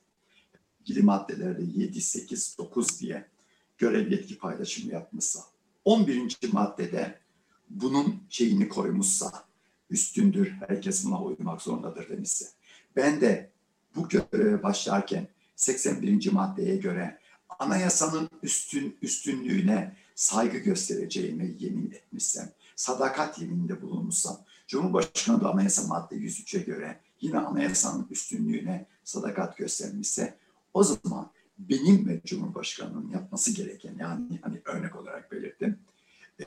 ilgili 0.82 1.04
maddelerde 1.04 1.64
7, 1.76 2.02
8, 2.02 2.56
9 2.58 3.00
diye 3.00 3.28
görev 3.78 4.12
yetki 4.12 4.38
paylaşımı 4.38 4.94
yapmışsa, 4.94 5.40
11. 5.86 6.38
maddede 6.52 7.20
bunun 7.70 8.24
şeyini 8.30 8.70
koymuşsa, 8.70 9.46
üstündür, 9.90 10.52
herkes 10.68 11.06
buna 11.06 11.24
uymak 11.24 11.62
zorundadır 11.62 12.10
demişse. 12.10 12.46
Ben 12.96 13.22
de 13.22 13.52
bu 13.96 14.10
göreve 14.10 14.64
başlarken 14.64 15.28
81. 15.56 16.32
maddeye 16.32 16.76
göre 16.76 17.20
anayasanın 17.60 18.30
üstün 18.44 18.98
üstünlüğüne 19.02 19.96
saygı 20.16 20.58
göstereceğime 20.58 21.52
yemin 21.60 21.92
etmişsem, 21.92 22.52
sadakat 22.76 23.40
yemininde 23.40 23.82
bulunmuşsam, 23.82 24.38
Cumhurbaşkanı 24.68 25.42
da 25.42 25.52
anayasa 25.52 25.88
madde 25.88 26.16
103'e 26.16 26.62
göre 26.62 27.00
yine 27.22 27.40
anayasanın 27.40 28.08
üstünlüğüne 28.10 28.86
sadakat 29.04 29.58
göstermişse 29.58 30.38
o 30.74 30.84
zaman 30.84 31.32
benim 31.60 32.08
ve 32.08 32.22
Cumhurbaşkanı'nın 32.26 33.10
yapması 33.10 33.52
gereken 33.52 33.96
yani 34.00 34.40
hani 34.42 34.62
örnek 34.66 34.96
olarak 34.96 35.32
belirttim 35.32 35.80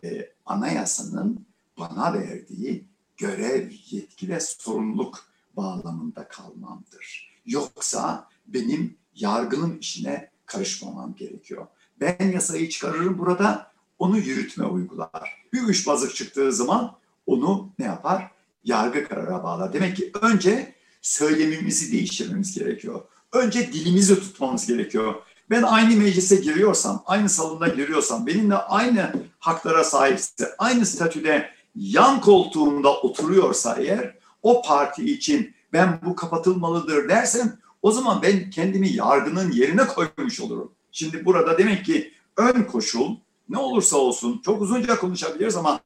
e, 0.05 0.33
anayasanın 0.47 1.47
bana 1.79 2.13
verdiği 2.13 2.85
görev, 3.17 3.71
yetki 3.91 4.29
ve 4.29 4.41
sorumluluk 4.41 5.29
bağlamında 5.57 6.29
kalmamdır. 6.29 7.39
Yoksa 7.47 8.29
benim 8.47 8.97
yargının 9.15 9.79
işine 9.79 10.31
karışmamam 10.49 11.15
gerekiyor. 11.15 11.67
Ben 12.01 12.31
yasayı 12.33 12.69
çıkarırım 12.69 13.19
burada, 13.19 13.73
onu 13.99 14.19
yürütme 14.19 14.65
uygular. 14.65 15.45
Bir 15.53 15.63
uyuşmazlık 15.63 16.15
çıktığı 16.15 16.53
zaman 16.53 16.97
onu 17.27 17.71
ne 17.79 17.85
yapar? 17.85 18.31
Yargı 18.65 19.09
karara 19.09 19.45
bağlar. 19.45 19.73
Demek 19.73 19.97
ki 19.97 20.13
önce 20.23 20.75
söylemimizi 21.03 21.93
değiştirmemiz 21.93 22.59
gerekiyor. 22.59 23.01
Önce 23.33 23.73
dilimizi 23.73 24.21
tutmamız 24.21 24.67
gerekiyor. 24.67 25.15
Ben 25.51 25.63
aynı 25.63 25.97
meclise 25.97 26.37
giriyorsam, 26.37 27.03
aynı 27.07 27.29
salonda 27.29 27.69
giriyorsam, 27.69 28.27
benimle 28.27 28.55
aynı 28.55 29.13
haklara 29.39 29.85
sahipse, 29.85 30.55
aynı 30.59 30.87
statüde 30.87 31.51
yan 31.75 32.21
koltuğumda 32.21 32.97
oturuyorsa 33.01 33.77
eğer 33.81 34.19
o 34.43 34.63
parti 34.63 35.13
için 35.13 35.55
ben 35.73 36.01
bu 36.07 36.17
kapatılmalıdır 36.17 37.09
dersem 37.09 37.59
o 37.83 37.93
zaman 37.93 38.23
ben 38.23 38.51
kendimi 38.51 38.93
yargının 38.93 39.53
yerine 39.53 39.87
koymuş 39.87 40.41
olurum. 40.41 40.73
Şimdi 40.93 41.25
burada 41.25 41.59
demek 41.59 41.85
ki 41.85 42.13
ön 42.37 42.63
koşul 42.63 43.17
ne 43.49 43.59
olursa 43.59 43.97
olsun 43.97 44.41
çok 44.45 44.63
uzunca 44.63 44.99
konuşabiliriz 44.99 45.57
ama 45.57 45.81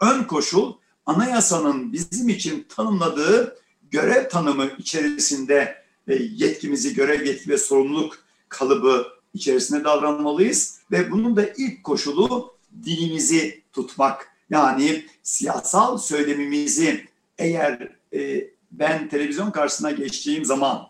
ön 0.00 0.24
koşul 0.24 0.72
anayasanın 1.06 1.92
bizim 1.92 2.28
için 2.28 2.66
tanımladığı 2.68 3.56
görev 3.90 4.28
tanımı 4.28 4.66
içerisinde 4.78 5.84
e, 6.08 6.14
yetkimizi, 6.14 6.94
görev 6.94 7.26
yetki 7.26 7.50
ve 7.50 7.58
sorumluluk 7.58 8.18
kalıbı 8.48 9.06
içerisinde 9.34 9.84
davranmalıyız 9.84 10.80
ve 10.90 11.10
bunun 11.10 11.36
da 11.36 11.46
ilk 11.56 11.84
koşulu 11.84 12.54
dilimizi 12.84 13.62
tutmak. 13.72 14.28
Yani 14.50 15.06
siyasal 15.22 15.98
söylemimizi 15.98 17.08
eğer 17.38 17.92
e, 18.14 18.50
ben 18.70 19.08
televizyon 19.08 19.50
karşısına 19.50 19.90
geçtiğim 19.90 20.44
zaman 20.44 20.87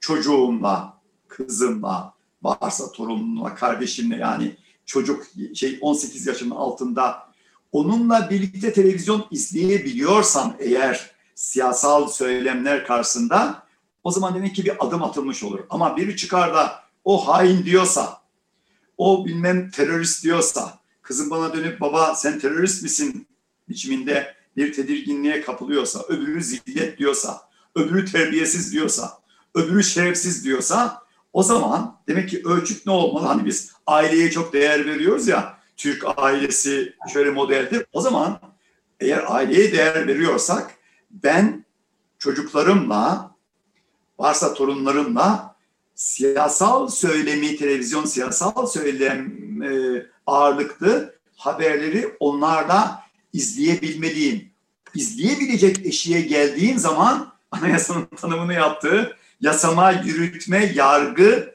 çocuğumla, 0.00 1.00
kızımla, 1.28 2.14
varsa 2.42 2.92
torunumla, 2.92 3.54
kardeşimle 3.54 4.16
yani 4.16 4.56
çocuk 4.86 5.26
şey 5.54 5.78
18 5.80 6.26
yaşının 6.26 6.54
altında 6.54 7.30
onunla 7.72 8.30
birlikte 8.30 8.72
televizyon 8.72 9.26
izleyebiliyorsam 9.30 10.56
eğer 10.58 11.10
siyasal 11.34 12.08
söylemler 12.08 12.86
karşısında 12.86 13.62
O 14.04 14.10
zaman 14.10 14.34
demek 14.34 14.54
ki 14.54 14.64
bir 14.64 14.86
adım 14.86 15.02
atılmış 15.02 15.42
olur. 15.42 15.60
Ama 15.70 15.96
biri 15.96 16.16
çıkar 16.16 16.54
da 16.54 16.82
o 17.04 17.28
hain 17.28 17.64
diyorsa, 17.64 18.22
o 18.98 19.26
bilmem 19.26 19.70
terörist 19.70 20.24
diyorsa, 20.24 20.78
kızım 21.02 21.30
bana 21.30 21.52
dönüp 21.52 21.80
baba 21.80 22.14
sen 22.14 22.38
terörist 22.38 22.82
misin 22.82 23.26
biçiminde 23.68 24.34
bir 24.56 24.72
tedirginliğe 24.72 25.40
kapılıyorsa, 25.40 26.02
öbürü 26.08 26.42
zillet 26.42 26.98
diyorsa, 26.98 27.40
öbürü 27.74 28.12
terbiyesiz 28.12 28.72
diyorsa, 28.72 29.19
öbürü 29.54 29.84
şerefsiz 29.84 30.44
diyorsa 30.44 31.02
o 31.32 31.42
zaman 31.42 32.00
demek 32.08 32.28
ki 32.28 32.42
ölçüt 32.44 32.86
ne 32.86 32.92
olmalı? 32.92 33.26
Hani 33.26 33.44
biz 33.44 33.72
aileye 33.86 34.30
çok 34.30 34.52
değer 34.52 34.86
veriyoruz 34.86 35.28
ya, 35.28 35.58
Türk 35.76 36.04
ailesi 36.16 36.94
şöyle 37.12 37.30
modeldir. 37.30 37.86
O 37.92 38.00
zaman 38.00 38.40
eğer 39.00 39.24
aileye 39.28 39.72
değer 39.72 40.06
veriyorsak 40.06 40.74
ben 41.10 41.64
çocuklarımla, 42.18 43.34
varsa 44.18 44.54
torunlarımla 44.54 45.56
siyasal 45.94 46.88
söylemi, 46.88 47.56
televizyon 47.56 48.04
siyasal 48.04 48.66
söylem 48.66 49.32
e, 49.62 50.02
ağırlıklı 50.26 51.14
haberleri 51.36 52.16
onlarla 52.20 53.02
izleyebilmeliyim. 53.32 54.50
İzleyebilecek 54.94 55.86
eşiğe 55.86 56.20
geldiğim 56.20 56.78
zaman 56.78 57.32
anayasanın 57.50 58.04
tanımını 58.04 58.54
yaptığı 58.54 59.16
yasama, 59.40 59.92
yürütme, 59.92 60.72
yargı 60.74 61.54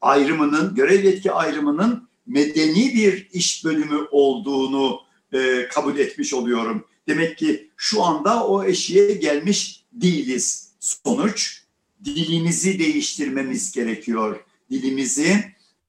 ayrımının, 0.00 0.74
görev 0.74 1.04
yetki 1.04 1.32
ayrımının 1.32 2.08
medeni 2.26 2.94
bir 2.94 3.28
iş 3.32 3.64
bölümü 3.64 4.06
olduğunu 4.10 5.00
e, 5.32 5.68
kabul 5.68 5.98
etmiş 5.98 6.34
oluyorum. 6.34 6.84
Demek 7.08 7.38
ki 7.38 7.70
şu 7.76 8.02
anda 8.02 8.46
o 8.46 8.64
eşiğe 8.64 9.12
gelmiş 9.12 9.84
değiliz. 9.92 10.72
Sonuç 10.80 11.62
dilimizi 12.04 12.78
değiştirmemiz 12.78 13.72
gerekiyor. 13.72 14.44
Dilimizi 14.70 15.44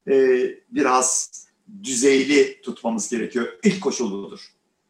e, 0.07 0.39
biraz 0.69 1.31
düzeyli 1.83 2.61
tutmamız 2.61 3.09
gerekiyor. 3.09 3.47
İlk 3.63 3.81
koşul 3.81 4.11
budur. 4.11 4.39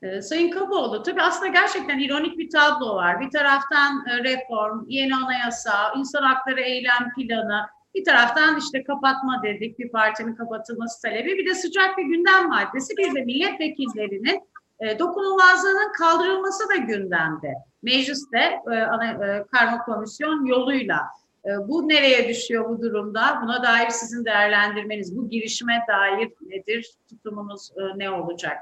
Ee, 0.04 0.22
Sayın 0.22 0.52
Kaboğlu, 0.52 1.04
tabii 1.04 1.22
aslında 1.22 1.48
gerçekten 1.48 2.00
ironik 2.00 2.38
bir 2.38 2.50
tablo 2.50 2.96
var. 2.96 3.22
Bir 3.22 3.30
taraftan 3.30 4.06
e, 4.08 4.24
reform, 4.24 4.86
yeni 4.88 5.16
anayasa, 5.16 5.94
insan 5.98 6.24
hakları 6.24 6.62
eylem 6.62 7.14
planı, 7.16 7.62
bir 7.96 8.06
taraftan 8.06 8.58
işte 8.58 8.84
kapatma 8.84 9.42
dedik, 9.44 9.80
bir 9.80 9.90
partinin 9.90 10.36
kapatılması 10.36 11.02
talebi, 11.02 11.38
bir 11.38 11.50
de 11.50 11.56
sıcak 11.56 11.98
bir 11.98 12.04
gündem 12.04 12.50
maddesi, 12.50 12.98
bir 12.98 13.16
de 13.16 13.22
milletvekillerinin 13.22 14.42
e, 14.80 15.00
dokunulmazlığının 15.00 15.92
kaldırılması 15.92 16.70
da 16.70 16.76
gündemde. 16.76 17.54
Mecliste 17.84 18.60
e, 18.72 18.76
ana, 18.76 19.06
e, 19.06 19.46
karma 19.52 19.86
komisyon 19.86 20.46
yoluyla. 20.46 21.02
E, 21.46 21.50
bu 21.68 21.90
nereye 21.90 22.30
düşüyor 22.30 22.70
bu 22.70 22.82
durumda? 22.82 23.40
Buna 23.44 23.64
dair 23.64 23.90
sizin 23.90 24.26
değerlendirmeniz, 24.26 25.18
bu 25.18 25.30
girişime 25.30 25.86
dair 25.88 26.30
nedir? 26.42 26.92
Tutumunuz 27.10 27.70
ne 27.96 28.10
olacak? 28.10 28.58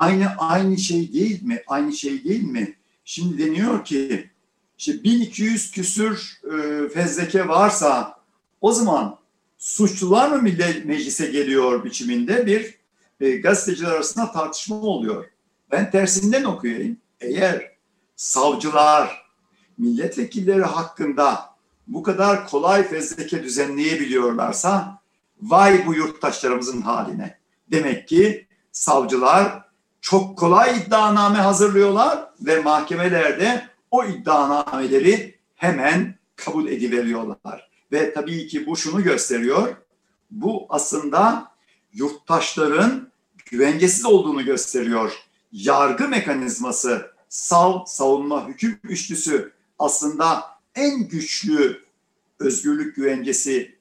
Aynı 0.00 0.34
aynı 0.38 0.78
şey 0.78 1.12
değil 1.12 1.42
mi? 1.42 1.62
Aynı 1.66 1.92
şey 1.92 2.24
değil 2.24 2.42
mi? 2.42 2.74
Şimdi 3.04 3.46
deniyor 3.46 3.84
ki 3.84 4.30
işte 4.78 5.04
1200 5.04 5.70
küsür 5.70 6.40
e, 6.44 6.88
fezleke 6.88 7.48
varsa 7.48 8.20
o 8.60 8.72
zaman 8.72 9.18
suçlular 9.58 10.30
mı 10.30 10.42
meclise 10.84 11.26
geliyor 11.26 11.84
biçiminde 11.84 12.46
bir 12.46 12.74
e, 13.20 13.36
gazeteciler 13.36 13.90
arasında 13.90 14.32
tartışma 14.32 14.76
oluyor. 14.76 15.24
Ben 15.72 15.90
tersinden 15.90 16.44
okuyayım. 16.44 16.96
Eğer 17.20 17.72
savcılar 18.16 19.26
milletvekilleri 19.78 20.64
hakkında 20.64 21.54
bu 21.86 22.02
kadar 22.02 22.48
kolay 22.48 22.88
fezleke 22.88 23.42
düzenleyebiliyorlarsa 23.42 25.00
vay 25.42 25.86
bu 25.86 25.94
yurttaşlarımızın 25.94 26.80
haline. 26.80 27.38
Demek 27.70 28.08
ki 28.08 28.46
savcılar 28.72 29.69
çok 30.00 30.38
kolay 30.38 30.78
iddianame 30.78 31.38
hazırlıyorlar 31.38 32.28
ve 32.40 32.60
mahkemelerde 32.60 33.68
o 33.90 34.04
iddianameleri 34.04 35.34
hemen 35.56 36.14
kabul 36.36 36.68
ediveriyorlar. 36.68 37.70
Ve 37.92 38.14
tabii 38.14 38.46
ki 38.46 38.66
bu 38.66 38.76
şunu 38.76 39.02
gösteriyor. 39.02 39.76
Bu 40.30 40.66
aslında 40.68 41.52
yurttaşların 41.92 43.10
güvencesiz 43.50 44.04
olduğunu 44.04 44.44
gösteriyor. 44.44 45.12
Yargı 45.52 46.08
mekanizması, 46.08 47.12
sav, 47.28 47.84
savunma, 47.86 48.48
hüküm 48.48 48.80
üçlüsü 48.84 49.52
aslında 49.78 50.44
en 50.74 51.08
güçlü 51.08 51.84
özgürlük 52.38 52.96
güvencesi 52.96 53.78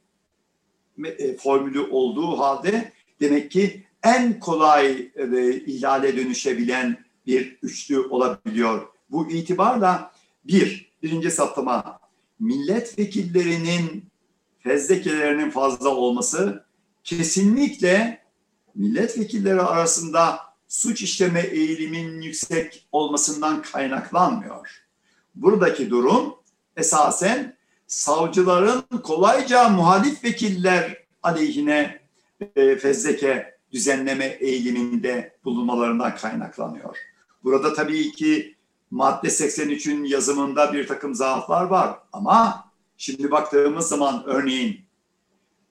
e, 1.05 1.37
formülü 1.37 1.79
olduğu 1.79 2.39
halde 2.39 2.91
demek 3.19 3.51
ki 3.51 3.83
en 4.03 4.39
kolay 4.39 5.11
e, 5.15 5.55
ihlale 5.55 6.17
dönüşebilen 6.17 7.05
bir 7.25 7.57
üçlü 7.61 7.99
olabiliyor. 7.99 8.87
Bu 9.09 9.31
itibarla 9.31 10.11
bir, 10.43 10.91
birinci 11.03 11.31
saptama 11.31 11.99
milletvekillerinin 12.39 14.05
fezlekelerinin 14.59 15.49
fazla 15.49 15.89
olması 15.89 16.65
kesinlikle 17.03 18.23
milletvekilleri 18.75 19.61
arasında 19.61 20.39
suç 20.67 21.01
işleme 21.01 21.41
eğiliminin 21.41 22.21
yüksek 22.21 22.87
olmasından 22.91 23.61
kaynaklanmıyor. 23.61 24.83
Buradaki 25.35 25.89
durum 25.89 26.35
esasen 26.77 27.57
savcıların 27.87 28.83
kolayca 29.03 29.69
muhalif 29.69 30.23
vekiller 30.23 31.05
aleyhine 31.23 31.99
e, 32.55 32.75
fezleke 32.75 33.58
düzenleme 33.71 34.25
eğiliminde 34.25 35.37
bulunmalarından 35.45 36.15
kaynaklanıyor. 36.15 36.97
Burada 37.43 37.73
tabii 37.73 38.11
ki 38.11 38.55
madde 38.91 39.27
83'ün 39.27 40.03
yazımında 40.03 40.73
bir 40.73 40.87
takım 40.87 41.15
zaaflar 41.15 41.63
var 41.63 41.99
ama 42.13 42.71
şimdi 42.97 43.31
baktığımız 43.31 43.87
zaman 43.87 44.23
örneğin 44.25 44.79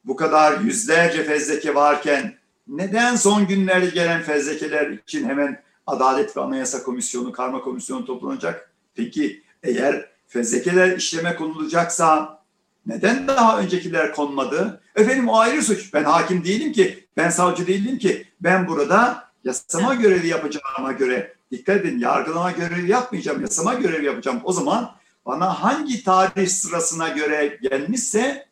bu 0.05 0.17
kadar 0.17 0.61
yüzlerce 0.61 1.25
fezleke 1.25 1.75
varken 1.75 2.39
neden 2.69 3.17
son 3.17 3.47
günlerde 3.47 3.91
gelen 3.91 4.23
fezlekeler 4.23 4.91
için 4.91 5.29
hemen 5.29 5.63
Adalet 5.87 6.37
ve 6.37 6.41
Anayasa 6.41 6.83
Komisyonu, 6.83 7.33
Karma 7.33 7.61
Komisyonu 7.61 8.05
toplanacak? 8.07 8.73
Peki 8.95 9.43
eğer 9.63 10.09
fezlekeler 10.27 10.97
işleme 10.97 11.37
konulacaksa 11.37 12.39
neden 12.87 13.29
daha 13.29 13.61
öncekiler 13.61 14.15
konmadı? 14.15 14.81
Efendim 14.99 15.29
o 15.29 15.37
ayrı 15.39 15.63
suç. 15.63 15.95
Ben 15.95 16.05
hakim 16.05 16.45
değilim 16.45 16.73
ki, 16.73 17.07
ben 17.17 17.31
savcı 17.31 17.67
değilim 17.67 17.99
ki. 17.99 18.27
Ben 18.41 18.69
burada 18.69 19.29
yasama 19.45 19.95
görevi 19.95 20.29
yapacağıma 20.29 20.93
göre, 20.93 21.35
dikkat 21.51 21.77
edin 21.77 21.99
yargılama 21.99 22.51
görevi 22.51 22.91
yapmayacağım, 22.91 23.41
yasama 23.41 23.75
görevi 23.75 24.05
yapacağım. 24.05 24.41
O 24.45 24.53
zaman 24.53 24.95
bana 25.27 25.63
hangi 25.63 26.05
tarih 26.05 26.49
sırasına 26.49 27.09
göre 27.09 27.59
gelmişse 27.63 28.47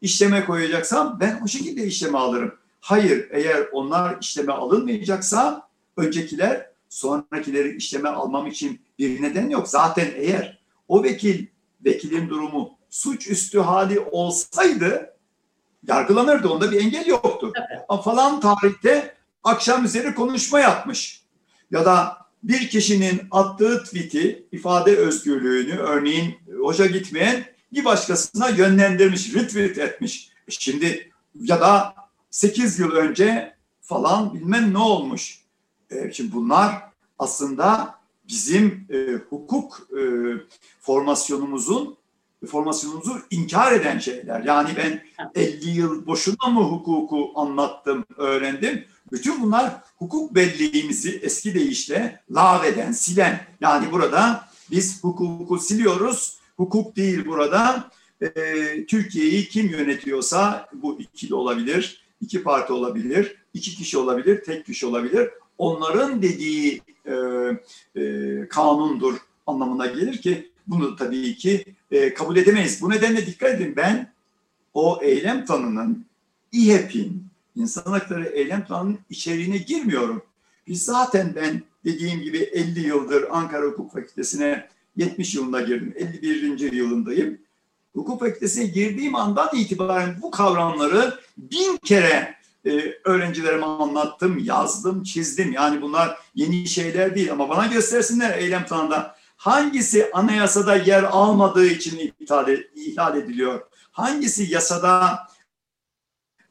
işleme 0.00 0.44
koyacaksam 0.44 1.18
ben 1.20 1.40
o 1.44 1.48
şekilde 1.48 1.84
işleme 1.84 2.18
alırım. 2.18 2.54
Hayır 2.80 3.28
eğer 3.30 3.66
onlar 3.72 4.16
işleme 4.20 4.52
alınmayacaksa 4.52 5.68
öncekiler 5.96 6.66
sonrakileri 6.88 7.76
işleme 7.76 8.08
almam 8.08 8.46
için 8.46 8.80
bir 8.98 9.22
neden 9.22 9.48
yok. 9.50 9.68
Zaten 9.68 10.08
eğer 10.16 10.58
o 10.88 11.02
vekil, 11.02 11.46
vekilin 11.84 12.28
durumu 12.28 12.70
suçüstü 12.90 13.58
hali 13.60 14.00
olsaydı 14.00 15.11
yargılanırdı. 15.86 16.48
Onda 16.48 16.72
bir 16.72 16.80
engel 16.80 17.06
yoktu. 17.06 17.52
Ama 17.88 18.02
falan 18.02 18.40
tarihte 18.40 19.14
akşam 19.44 19.84
üzeri 19.84 20.14
konuşma 20.14 20.60
yapmış. 20.60 21.22
Ya 21.70 21.84
da 21.84 22.16
bir 22.42 22.68
kişinin 22.68 23.22
attığı 23.30 23.84
tweet'i, 23.84 24.46
ifade 24.52 24.96
özgürlüğünü 24.96 25.76
örneğin 25.76 26.34
hoşa 26.62 26.86
gitmeyen 26.86 27.44
bir 27.72 27.84
başkasına 27.84 28.48
yönlendirmiş, 28.48 29.34
retweet 29.34 29.78
etmiş. 29.78 30.30
Şimdi 30.48 31.12
ya 31.34 31.60
da 31.60 31.94
8 32.30 32.78
yıl 32.78 32.92
önce 32.92 33.56
falan 33.80 34.34
bilmem 34.34 34.72
ne 34.72 34.78
olmuş. 34.78 35.42
E, 35.90 36.12
şimdi 36.12 36.32
bunlar 36.32 36.82
aslında 37.18 37.94
bizim 38.28 38.86
e, 38.90 39.12
hukuk 39.30 39.88
e, 39.92 40.02
formasyonumuzun 40.80 41.96
formasyonumuzu 42.46 43.20
inkar 43.30 43.72
eden 43.72 43.98
şeyler. 43.98 44.40
Yani 44.44 44.70
ben 44.76 45.02
50 45.34 45.70
yıl 45.70 46.06
boşuna 46.06 46.48
mı 46.48 46.60
hukuku 46.60 47.32
anlattım, 47.34 48.04
öğrendim? 48.16 48.84
Bütün 49.12 49.42
bunlar 49.42 49.72
hukuk 49.98 50.34
belleğimizi 50.34 51.20
eski 51.22 51.54
deyişle 51.54 52.20
lağveden, 52.30 52.92
silen. 52.92 53.46
Yani 53.60 53.92
burada 53.92 54.48
biz 54.70 55.04
hukuku 55.04 55.58
siliyoruz. 55.58 56.38
Hukuk 56.56 56.96
değil 56.96 57.26
burada. 57.26 57.90
E, 58.20 58.26
Türkiye'yi 58.86 59.48
kim 59.48 59.68
yönetiyorsa 59.68 60.68
bu 60.72 61.00
ikili 61.00 61.34
olabilir, 61.34 62.04
iki 62.20 62.42
parti 62.42 62.72
olabilir, 62.72 63.36
iki 63.54 63.76
kişi 63.76 63.98
olabilir, 63.98 64.44
tek 64.44 64.66
kişi 64.66 64.86
olabilir. 64.86 65.30
Onların 65.58 66.22
dediği 66.22 66.82
e, 67.06 67.12
e, 68.00 68.48
kanundur 68.48 69.16
anlamına 69.46 69.86
gelir 69.86 70.22
ki 70.22 70.52
bunu 70.66 70.96
tabii 70.96 71.36
ki 71.36 71.64
e, 71.92 72.14
kabul 72.14 72.36
edemeyiz. 72.36 72.82
Bu 72.82 72.90
nedenle 72.90 73.26
dikkat 73.26 73.50
edin 73.50 73.76
ben 73.76 74.12
o 74.74 74.98
eylem 75.02 75.46
planının 75.46 76.06
İHEP'in 76.52 77.26
insan 77.56 77.92
hakları 77.92 78.24
eylem 78.24 78.64
planının 78.64 78.98
içeriğine 79.10 79.56
girmiyorum. 79.56 80.22
Biz 80.66 80.84
zaten 80.84 81.32
ben 81.36 81.62
dediğim 81.84 82.20
gibi 82.20 82.38
50 82.38 82.80
yıldır 82.80 83.26
Ankara 83.30 83.66
Hukuk 83.66 83.92
Fakültesine 83.92 84.68
70 84.96 85.34
yılında 85.34 85.60
girdim. 85.60 85.94
51. 85.96 86.72
yılındayım. 86.72 87.38
Hukuk 87.94 88.20
Fakültesine 88.20 88.66
girdiğim 88.66 89.14
andan 89.14 89.48
itibaren 89.54 90.16
bu 90.22 90.30
kavramları 90.30 91.18
bin 91.36 91.76
kere 91.76 92.34
e, 92.66 92.94
öğrencilerime 93.04 93.66
anlattım, 93.66 94.38
yazdım, 94.38 95.02
çizdim. 95.02 95.52
Yani 95.52 95.82
bunlar 95.82 96.18
yeni 96.34 96.68
şeyler 96.68 97.14
değil 97.14 97.32
ama 97.32 97.48
bana 97.48 97.66
göstersinler 97.66 98.38
eylem 98.38 98.66
planında 98.66 99.16
hangisi 99.42 100.10
anayasada 100.12 100.76
yer 100.76 101.02
almadığı 101.02 101.66
için 101.66 102.14
ihlal, 102.20 103.16
ediliyor? 103.16 103.60
Hangisi 103.92 104.52
yasada 104.52 105.18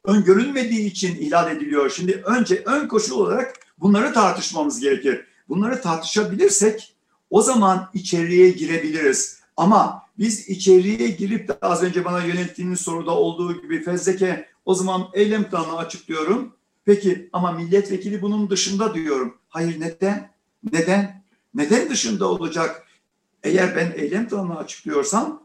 öngörülmediği 0.04 0.90
için 0.90 1.16
ihlal 1.16 1.56
ediliyor? 1.56 1.90
Şimdi 1.90 2.22
önce 2.24 2.62
ön 2.66 2.88
koşul 2.88 3.20
olarak 3.20 3.54
bunları 3.78 4.12
tartışmamız 4.12 4.80
gerekir. 4.80 5.26
Bunları 5.48 5.80
tartışabilirsek 5.80 6.96
o 7.30 7.42
zaman 7.42 7.90
içeriye 7.94 8.50
girebiliriz. 8.50 9.40
Ama 9.56 10.02
biz 10.18 10.48
içeriye 10.48 11.08
girip 11.08 11.48
de 11.48 11.58
az 11.62 11.82
önce 11.82 12.04
bana 12.04 12.24
yönelttiğiniz 12.24 12.80
soruda 12.80 13.10
olduğu 13.10 13.62
gibi 13.62 13.82
fezleke 13.82 14.48
o 14.64 14.74
zaman 14.74 15.08
eylem 15.12 15.44
planını 15.44 15.76
açıklıyorum. 15.76 16.56
Peki 16.84 17.28
ama 17.32 17.52
milletvekili 17.52 18.22
bunun 18.22 18.50
dışında 18.50 18.94
diyorum. 18.94 19.38
Hayır 19.48 19.80
neden? 19.80 20.30
Neden? 20.72 21.21
Neden 21.54 21.90
dışında 21.90 22.30
olacak? 22.30 22.86
Eğer 23.42 23.76
ben 23.76 23.92
eylem 23.96 24.28
planını 24.28 24.58
açıklıyorsam 24.58 25.42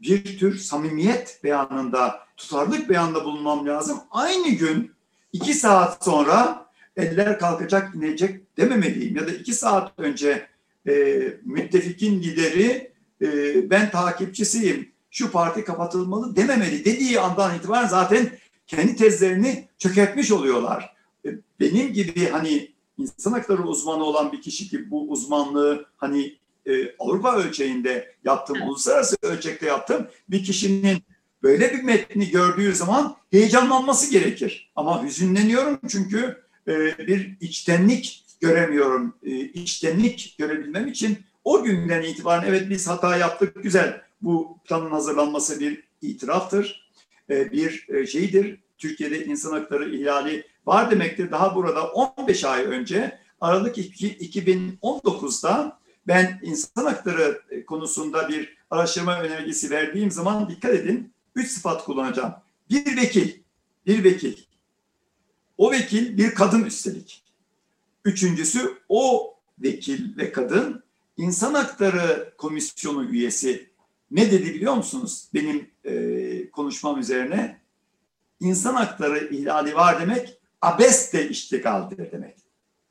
bir 0.00 0.38
tür 0.38 0.58
samimiyet 0.58 1.40
beyanında, 1.44 2.20
tutarlılık 2.36 2.88
beyanında 2.88 3.24
bulunmam 3.24 3.66
lazım. 3.66 4.00
Aynı 4.10 4.48
gün 4.48 4.92
iki 5.32 5.54
saat 5.54 6.04
sonra 6.04 6.66
eller 6.96 7.38
kalkacak 7.38 7.94
inecek 7.94 8.56
dememeliyim. 8.56 9.16
Ya 9.16 9.26
da 9.26 9.30
iki 9.30 9.54
saat 9.54 9.92
önce 9.98 10.46
e, 10.88 11.22
müttefikin 11.44 12.22
lideri 12.22 12.92
e, 13.22 13.70
ben 13.70 13.90
takipçisiyim, 13.90 14.92
şu 15.10 15.30
parti 15.30 15.64
kapatılmalı 15.64 16.36
dememeli 16.36 16.84
dediği 16.84 17.20
andan 17.20 17.56
itibaren 17.56 17.88
zaten 17.88 18.30
kendi 18.66 18.96
tezlerini 18.96 19.68
çökertmiş 19.78 20.32
oluyorlar. 20.32 20.96
E, 21.26 21.28
benim 21.60 21.92
gibi 21.92 22.28
hani 22.28 22.69
insan 23.00 23.32
hakları 23.32 23.62
uzmanı 23.62 24.04
olan 24.04 24.32
bir 24.32 24.42
kişi 24.42 24.68
ki 24.68 24.90
bu 24.90 25.10
uzmanlığı 25.10 25.86
hani 25.96 26.38
e, 26.66 26.96
Avrupa 26.98 27.36
ölçeğinde 27.36 28.14
yaptım, 28.24 28.56
evet. 28.58 28.68
uluslararası 28.68 29.16
ölçekte 29.22 29.66
yaptım. 29.66 30.06
Bir 30.28 30.44
kişinin 30.44 31.02
böyle 31.42 31.72
bir 31.72 31.82
metni 31.82 32.30
gördüğü 32.30 32.74
zaman 32.74 33.16
heyecanlanması 33.30 34.10
gerekir. 34.10 34.72
Ama 34.76 35.04
hüzünleniyorum 35.04 35.80
çünkü 35.88 36.42
e, 36.68 36.98
bir 37.06 37.36
içtenlik 37.40 38.24
göremiyorum. 38.40 39.14
E, 39.22 39.30
içtenlik 39.40 40.34
görebilmem 40.38 40.88
için 40.88 41.18
o 41.44 41.62
günden 41.62 42.02
itibaren 42.02 42.48
evet 42.48 42.70
biz 42.70 42.88
hata 42.88 43.16
yaptık 43.16 43.62
güzel. 43.62 44.02
Bu 44.22 44.58
planın 44.64 44.90
hazırlanması 44.90 45.60
bir 45.60 45.82
itiraftır. 46.02 46.90
E, 47.30 47.52
bir 47.52 47.86
e, 47.88 48.06
şeydir. 48.06 48.58
Türkiye'de 48.78 49.24
insan 49.24 49.52
hakları 49.52 49.94
ihlali 49.96 50.44
var 50.70 50.90
demektir. 50.90 51.30
Daha 51.30 51.54
burada 51.54 51.86
15 51.86 52.44
ay 52.44 52.64
önce 52.64 53.18
Aralık 53.40 53.78
2019'da 53.78 55.80
ben 56.06 56.40
insan 56.42 56.84
hakları 56.84 57.42
konusunda 57.66 58.28
bir 58.28 58.56
araştırma 58.70 59.20
önergesi 59.20 59.70
verdiğim 59.70 60.10
zaman 60.10 60.48
dikkat 60.48 60.74
edin. 60.74 61.12
Üç 61.34 61.50
sıfat 61.50 61.84
kullanacağım. 61.84 62.34
Bir 62.70 62.96
vekil, 62.96 63.32
bir 63.86 64.04
vekil. 64.04 64.36
O 65.58 65.72
vekil 65.72 66.18
bir 66.18 66.34
kadın 66.34 66.64
üstelik. 66.64 67.24
Üçüncüsü 68.04 68.78
o 68.88 69.34
vekil 69.58 70.16
ve 70.16 70.32
kadın 70.32 70.82
insan 71.16 71.54
hakları 71.54 72.32
komisyonu 72.38 73.04
üyesi. 73.04 73.70
Ne 74.10 74.30
dedi 74.30 74.54
biliyor 74.54 74.74
musunuz 74.74 75.28
benim 75.34 75.70
e, 75.84 76.50
konuşmam 76.50 77.00
üzerine? 77.00 77.60
İnsan 78.40 78.74
hakları 78.74 79.34
ihlali 79.34 79.74
var 79.74 80.00
demek 80.00 80.39
abeste 80.62 81.28
iştigaldir 81.28 82.12
demek. 82.12 82.36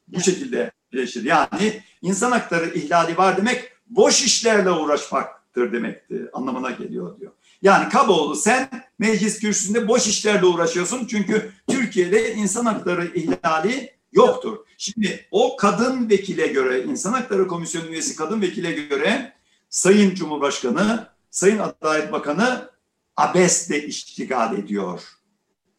Bu 0.07 0.21
şekilde 0.21 0.71
birleşir. 0.93 1.23
Yani 1.23 1.81
insan 2.01 2.31
hakları 2.31 2.69
ihlali 2.69 3.17
var 3.17 3.37
demek 3.37 3.71
boş 3.87 4.23
işlerle 4.23 4.71
uğraşmaktır 4.71 5.73
demektir 5.73 6.29
anlamına 6.33 6.71
geliyor 6.71 7.19
diyor. 7.19 7.31
Yani 7.61 7.89
Kaboğlu 7.89 8.35
sen 8.35 8.69
meclis 8.99 9.39
kürsüsünde 9.39 9.87
boş 9.87 10.07
işlerle 10.07 10.45
uğraşıyorsun 10.45 11.05
çünkü 11.05 11.51
Türkiye'de 11.67 12.33
insan 12.33 12.65
hakları 12.65 13.05
ihlali 13.05 13.93
yoktur. 14.11 14.57
Şimdi 14.77 15.27
o 15.31 15.55
kadın 15.57 16.09
vekile 16.09 16.47
göre, 16.47 16.83
insan 16.83 17.13
hakları 17.13 17.47
komisyonu 17.47 17.87
üyesi 17.87 18.15
kadın 18.15 18.41
vekile 18.41 18.71
göre 18.71 19.33
Sayın 19.69 20.15
Cumhurbaşkanı, 20.15 21.07
Sayın 21.31 21.59
Adalet 21.59 22.11
Bakanı 22.11 22.69
abesle 23.17 23.87
iştigal 23.87 24.57
ediyor. 24.57 25.01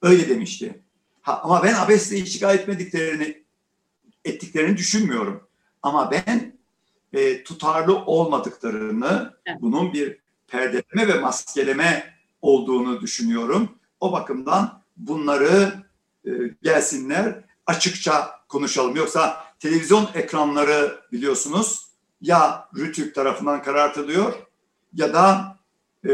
Öyle 0.03 0.29
demişti. 0.29 0.83
Ha, 1.23 1.41
ama 1.45 1.63
ben 1.63 1.75
abesle 1.75 2.17
iştigal 2.17 2.55
etmediklerini 2.55 3.45
ettiklerini 4.25 4.77
düşünmüyorum. 4.77 5.49
Ama 5.83 6.11
ben 6.11 6.59
e, 7.13 7.45
tutarlı 7.45 7.99
olmadıklarını, 7.99 9.35
evet. 9.47 9.59
bunun 9.61 9.93
bir 9.93 10.19
perdeleme 10.49 11.09
ve 11.09 11.21
maskeleme 11.21 12.15
olduğunu 12.43 13.01
düşünüyorum. 13.01 13.69
O 14.01 14.13
bakımdan 14.13 14.83
bunları 14.97 15.73
e, 16.25 16.31
gelsinler 16.63 17.45
açıkça 17.67 18.31
konuşalım. 18.49 18.97
Yoksa 18.97 19.45
televizyon 19.59 20.09
ekranları 20.15 21.01
biliyorsunuz 21.13 21.89
ya 22.21 22.69
Rütük 22.77 23.15
tarafından 23.15 23.63
karartılıyor 23.63 24.35
ya 24.95 25.15
da 25.15 25.57
e, 26.09 26.13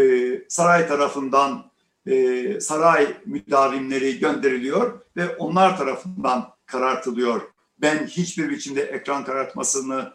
saray 0.49 0.89
tarafından 0.89 1.71
e, 2.07 2.61
saray 2.61 3.17
müdavimleri 3.27 4.19
gönderiliyor 4.19 5.01
ve 5.17 5.37
onlar 5.37 5.79
tarafından 5.79 6.49
karartılıyor. 6.67 7.41
Ben 7.79 8.07
hiçbir 8.07 8.51
biçimde 8.51 8.83
ekran 8.83 9.25
karartmasını 9.25 10.13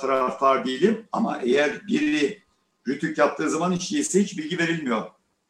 taraftar 0.00 0.64
değilim 0.64 1.04
ama 1.12 1.40
eğer 1.42 1.86
biri 1.86 2.42
rütük 2.88 3.18
yaptığı 3.18 3.50
zaman 3.50 3.72
değilse 3.72 4.22
hiç 4.22 4.38
bilgi 4.38 4.58
verilmiyor. 4.58 5.02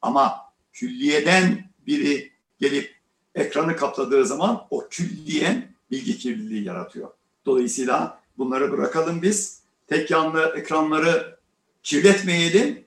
Ama 0.02 0.36
külliyeden 0.72 1.70
biri 1.86 2.32
gelip 2.60 2.94
ekranı 3.34 3.76
kapladığı 3.76 4.26
zaman 4.26 4.66
o 4.70 4.88
külliyen 4.88 5.74
bilgi 5.90 6.18
kirliliği 6.18 6.64
yaratıyor. 6.64 7.08
Dolayısıyla 7.46 8.20
bunları 8.38 8.72
bırakalım 8.72 9.22
biz. 9.22 9.60
Tek 9.86 10.10
yanlı 10.10 10.52
ekranları 10.56 11.38
kirletmeyelim. 11.82 12.84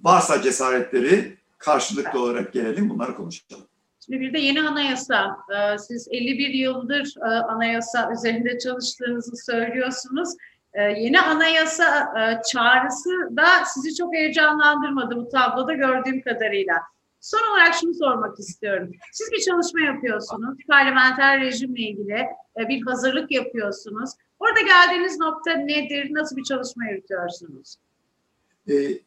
Varsa 0.00 0.42
cesaretleri 0.42 1.36
karşılıklı 1.64 2.22
olarak 2.22 2.52
gelelim 2.52 2.90
bunları 2.90 3.14
konuşalım. 3.14 3.66
Şimdi 4.06 4.20
bir 4.20 4.32
de 4.32 4.38
yeni 4.38 4.62
anayasa. 4.62 5.36
Ee, 5.50 5.78
siz 5.78 6.08
51 6.10 6.48
yıldır 6.48 7.14
e, 7.16 7.28
anayasa 7.28 8.12
üzerinde 8.12 8.58
çalıştığınızı 8.58 9.36
söylüyorsunuz. 9.36 10.28
Ee, 10.74 10.82
yeni 10.82 11.20
anayasa 11.20 12.12
e, 12.18 12.42
çağrısı 12.52 13.10
da 13.36 13.46
sizi 13.74 13.94
çok 13.94 14.14
heyecanlandırmadı 14.14 15.16
bu 15.16 15.28
tabloda 15.28 15.72
gördüğüm 15.72 16.22
kadarıyla. 16.22 16.74
Son 17.20 17.52
olarak 17.52 17.74
şunu 17.74 17.94
sormak 17.94 18.38
istiyorum. 18.38 18.90
Siz 19.12 19.32
bir 19.32 19.40
çalışma 19.40 19.80
yapıyorsunuz. 19.80 20.58
Parlamenter 20.68 21.40
rejimle 21.40 21.80
ilgili 21.80 22.26
e, 22.60 22.68
bir 22.68 22.82
hazırlık 22.82 23.30
yapıyorsunuz. 23.30 24.10
Orada 24.38 24.60
geldiğiniz 24.60 25.18
nokta 25.18 25.52
nedir? 25.52 26.08
Nasıl 26.10 26.36
bir 26.36 26.44
çalışma 26.44 26.84
yürütüyorsunuz? 26.84 27.76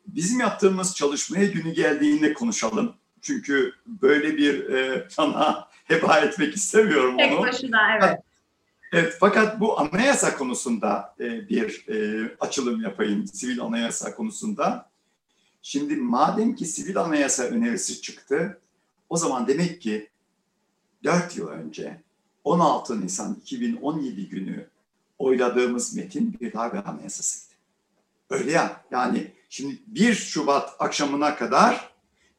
Bizim 0.08 0.40
yaptığımız 0.40 0.96
çalışmaya 0.96 1.46
günü 1.46 1.74
geldiğinde 1.74 2.34
konuşalım. 2.34 2.96
Çünkü 3.22 3.74
böyle 3.86 4.38
bir 4.38 4.70
e, 4.70 5.08
plana 5.08 5.68
heba 5.86 6.18
etmek 6.18 6.56
istemiyorum 6.56 7.18
Tek 7.18 7.32
onu. 7.32 7.46
Tek 7.46 7.54
başına 7.54 7.98
evet. 7.98 8.20
Evet, 8.92 9.18
fakat 9.20 9.60
bu 9.60 9.80
anayasa 9.80 10.38
konusunda 10.38 11.16
e, 11.20 11.50
bir 11.50 11.86
e, 11.88 12.30
açılım 12.40 12.82
yapayım, 12.82 13.28
sivil 13.28 13.62
anayasa 13.62 14.16
konusunda. 14.16 14.90
Şimdi 15.62 15.96
madem 15.96 16.56
ki 16.56 16.66
sivil 16.66 16.98
anayasa 16.98 17.44
önerisi 17.44 18.02
çıktı, 18.02 18.62
o 19.10 19.18
zaman 19.18 19.48
demek 19.48 19.82
ki 19.82 20.10
4 21.04 21.38
yıl 21.38 21.48
önce 21.48 22.02
16 22.44 23.02
Nisan 23.02 23.38
2017 23.42 24.30
günü 24.30 24.68
oyladığımız 25.20 25.96
metin 25.96 26.38
bir 26.42 26.54
darbe 26.54 26.80
anayasasıydı. 26.80 27.56
Öyle 28.30 28.52
ya, 28.52 28.86
yani 28.92 29.32
şimdi 29.50 29.82
1 29.88 30.14
Şubat 30.14 30.76
akşamına 30.80 31.36
kadar 31.36 31.90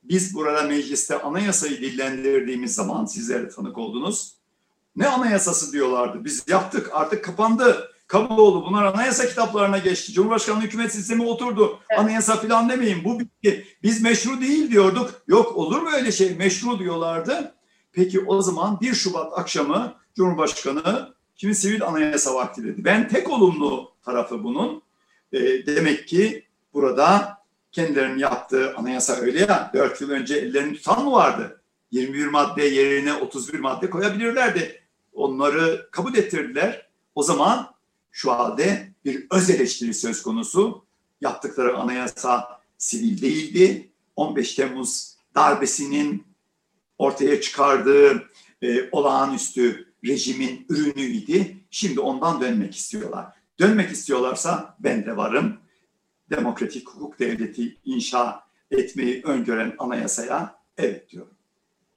biz 0.03 0.35
burada 0.35 0.63
mecliste 0.63 1.23
anayasayı 1.23 1.81
dillendirdiğimiz 1.81 2.75
zaman 2.75 3.05
sizler 3.05 3.43
de 3.43 3.49
tanık 3.49 3.79
oldunuz. 3.79 4.37
Ne 4.97 5.09
anayasası 5.09 5.73
diyorlardı. 5.73 6.25
Biz 6.25 6.45
yaptık 6.49 6.91
artık 6.93 7.25
kapandı. 7.25 7.91
Kaboğlu 8.07 8.65
bunlar 8.67 8.85
anayasa 8.85 9.29
kitaplarına 9.29 9.79
geçti. 9.79 10.13
Cumhurbaşkanlığı 10.13 10.61
hükümet 10.61 10.93
sistemi 10.93 11.23
oturdu. 11.23 11.79
Evet. 11.91 12.01
Anayasa 12.01 12.37
falan 12.37 12.69
demeyin. 12.69 13.05
Bu 13.05 13.21
bitti. 13.21 13.67
Biz 13.83 14.03
meşru 14.03 14.41
değil 14.41 14.71
diyorduk. 14.71 15.23
Yok 15.29 15.57
olur 15.57 15.83
mu 15.83 15.89
öyle 15.97 16.13
şey? 16.13 16.35
Meşru 16.35 16.79
diyorlardı. 16.79 17.55
Peki 17.93 18.21
o 18.21 18.43
zaman 18.43 18.81
1 18.81 18.95
Şubat 18.95 19.39
akşamı 19.39 19.95
Cumhurbaşkanı 20.15 21.15
şimdi 21.37 21.55
sivil 21.55 21.83
anayasa 21.83 22.35
vakti 22.35 22.65
dedi. 22.65 22.85
Ben 22.85 23.09
tek 23.09 23.31
olumlu 23.31 23.93
tarafı 24.05 24.45
bunun. 24.45 24.83
E, 25.33 25.67
demek 25.67 26.09
ki 26.09 26.46
burada 26.77 27.39
kendilerinin 27.73 28.19
yaptığı 28.19 28.77
anayasa 28.77 29.13
öyle 29.13 29.41
ya 29.41 29.71
4 29.75 30.01
yıl 30.01 30.11
önce 30.11 30.37
ellerini 30.37 30.75
tutan 30.75 31.05
mı 31.05 31.13
vardı? 31.13 31.63
21 31.91 32.27
madde 32.27 32.65
yerine 32.65 33.15
31 33.15 33.59
madde 33.59 33.91
koyabilirlerdi. 33.91 34.83
Onları 35.13 35.89
kabul 35.91 36.15
ettirdiler. 36.15 36.89
O 37.15 37.23
zaman 37.23 37.75
şu 38.11 38.33
halde 38.33 38.93
bir 39.05 39.27
öz 39.31 39.51
eleştiri 39.51 39.95
söz 39.95 40.23
konusu. 40.23 40.85
Yaptıkları 41.21 41.77
anayasa 41.77 42.61
sivil 42.79 43.23
değildi. 43.23 43.91
15 44.17 44.55
Temmuz 44.55 45.17
darbesinin 45.35 46.27
ortaya 46.99 47.41
çıkardığı 47.41 48.31
e, 48.63 48.91
olağanüstü 48.93 49.93
rejimin 50.05 50.67
ürünüydü. 50.69 51.47
Şimdi 51.71 52.01
ondan 52.01 52.41
dönmek 52.41 52.77
istiyorlar. 52.77 53.27
Dönmek 53.61 53.91
istiyorlarsa 53.91 54.77
ben 54.81 55.07
de 55.07 55.17
varım. 55.17 55.66
Demokratik 56.31 56.89
hukuk 56.89 57.19
devleti 57.19 57.77
inşa 57.85 58.41
etmeyi 58.71 59.23
öngören 59.23 59.75
anayasaya 59.79 60.59
evet 60.79 61.11
diyorum. 61.11 61.35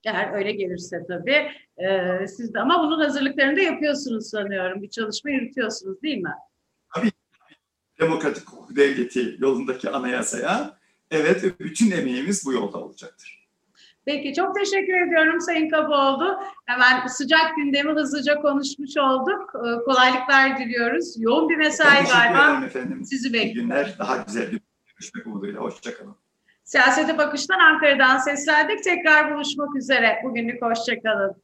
Eğer 0.06 0.34
öyle 0.34 0.52
gelirse 0.52 1.06
tabii. 1.08 1.52
Ee, 1.78 2.28
siz 2.28 2.54
de 2.54 2.60
ama 2.60 2.84
bunun 2.84 3.00
hazırlıklarını 3.00 3.58
da 3.58 3.62
yapıyorsunuz 3.62 4.30
sanıyorum. 4.30 4.82
Bir 4.82 4.90
çalışma 4.90 5.32
yürütüyorsunuz 5.32 6.02
değil 6.02 6.18
mi? 6.18 6.34
Demokratik 8.00 8.50
hukuk 8.50 8.76
devleti 8.76 9.36
yolundaki 9.40 9.90
anayasaya 9.90 10.78
evet 11.12 11.44
ve 11.44 11.60
bütün 11.60 11.92
emeğimiz 11.92 12.46
bu 12.46 12.54
yolda 12.54 12.78
olacaktır. 12.78 13.39
Peki 14.10 14.34
çok 14.34 14.56
teşekkür 14.56 15.08
ediyorum 15.08 15.42
Sayın 15.42 15.70
Kaboğlu. 15.70 16.40
Hemen 16.66 17.08
sıcak 17.08 17.56
gündemi 17.58 17.92
hızlıca 17.92 18.36
konuşmuş 18.42 18.98
olduk. 18.98 19.52
Ee, 19.56 19.84
kolaylıklar 19.86 20.58
diliyoruz. 20.58 21.16
Yoğun 21.18 21.50
bir 21.50 21.58
mesai 21.58 22.04
galiba. 22.14 22.66
efendim. 22.66 23.06
Sizi 23.06 23.28
İyi 23.28 23.34
bekliyor. 23.34 23.66
günler. 23.66 23.96
Daha 24.00 24.18
güzel 24.18 24.52
bir 24.52 24.60
görüşmek 24.94 25.28
umuduyla. 25.28 25.62
Hoşçakalın. 25.62 26.16
Siyasete 26.64 27.18
Bakış'tan 27.18 27.60
Ankara'dan 27.60 28.18
seslendik. 28.18 28.84
Tekrar 28.84 29.36
buluşmak 29.36 29.76
üzere. 29.76 30.22
Bugünlük 30.24 30.62
hoşçakalın. 30.62 31.36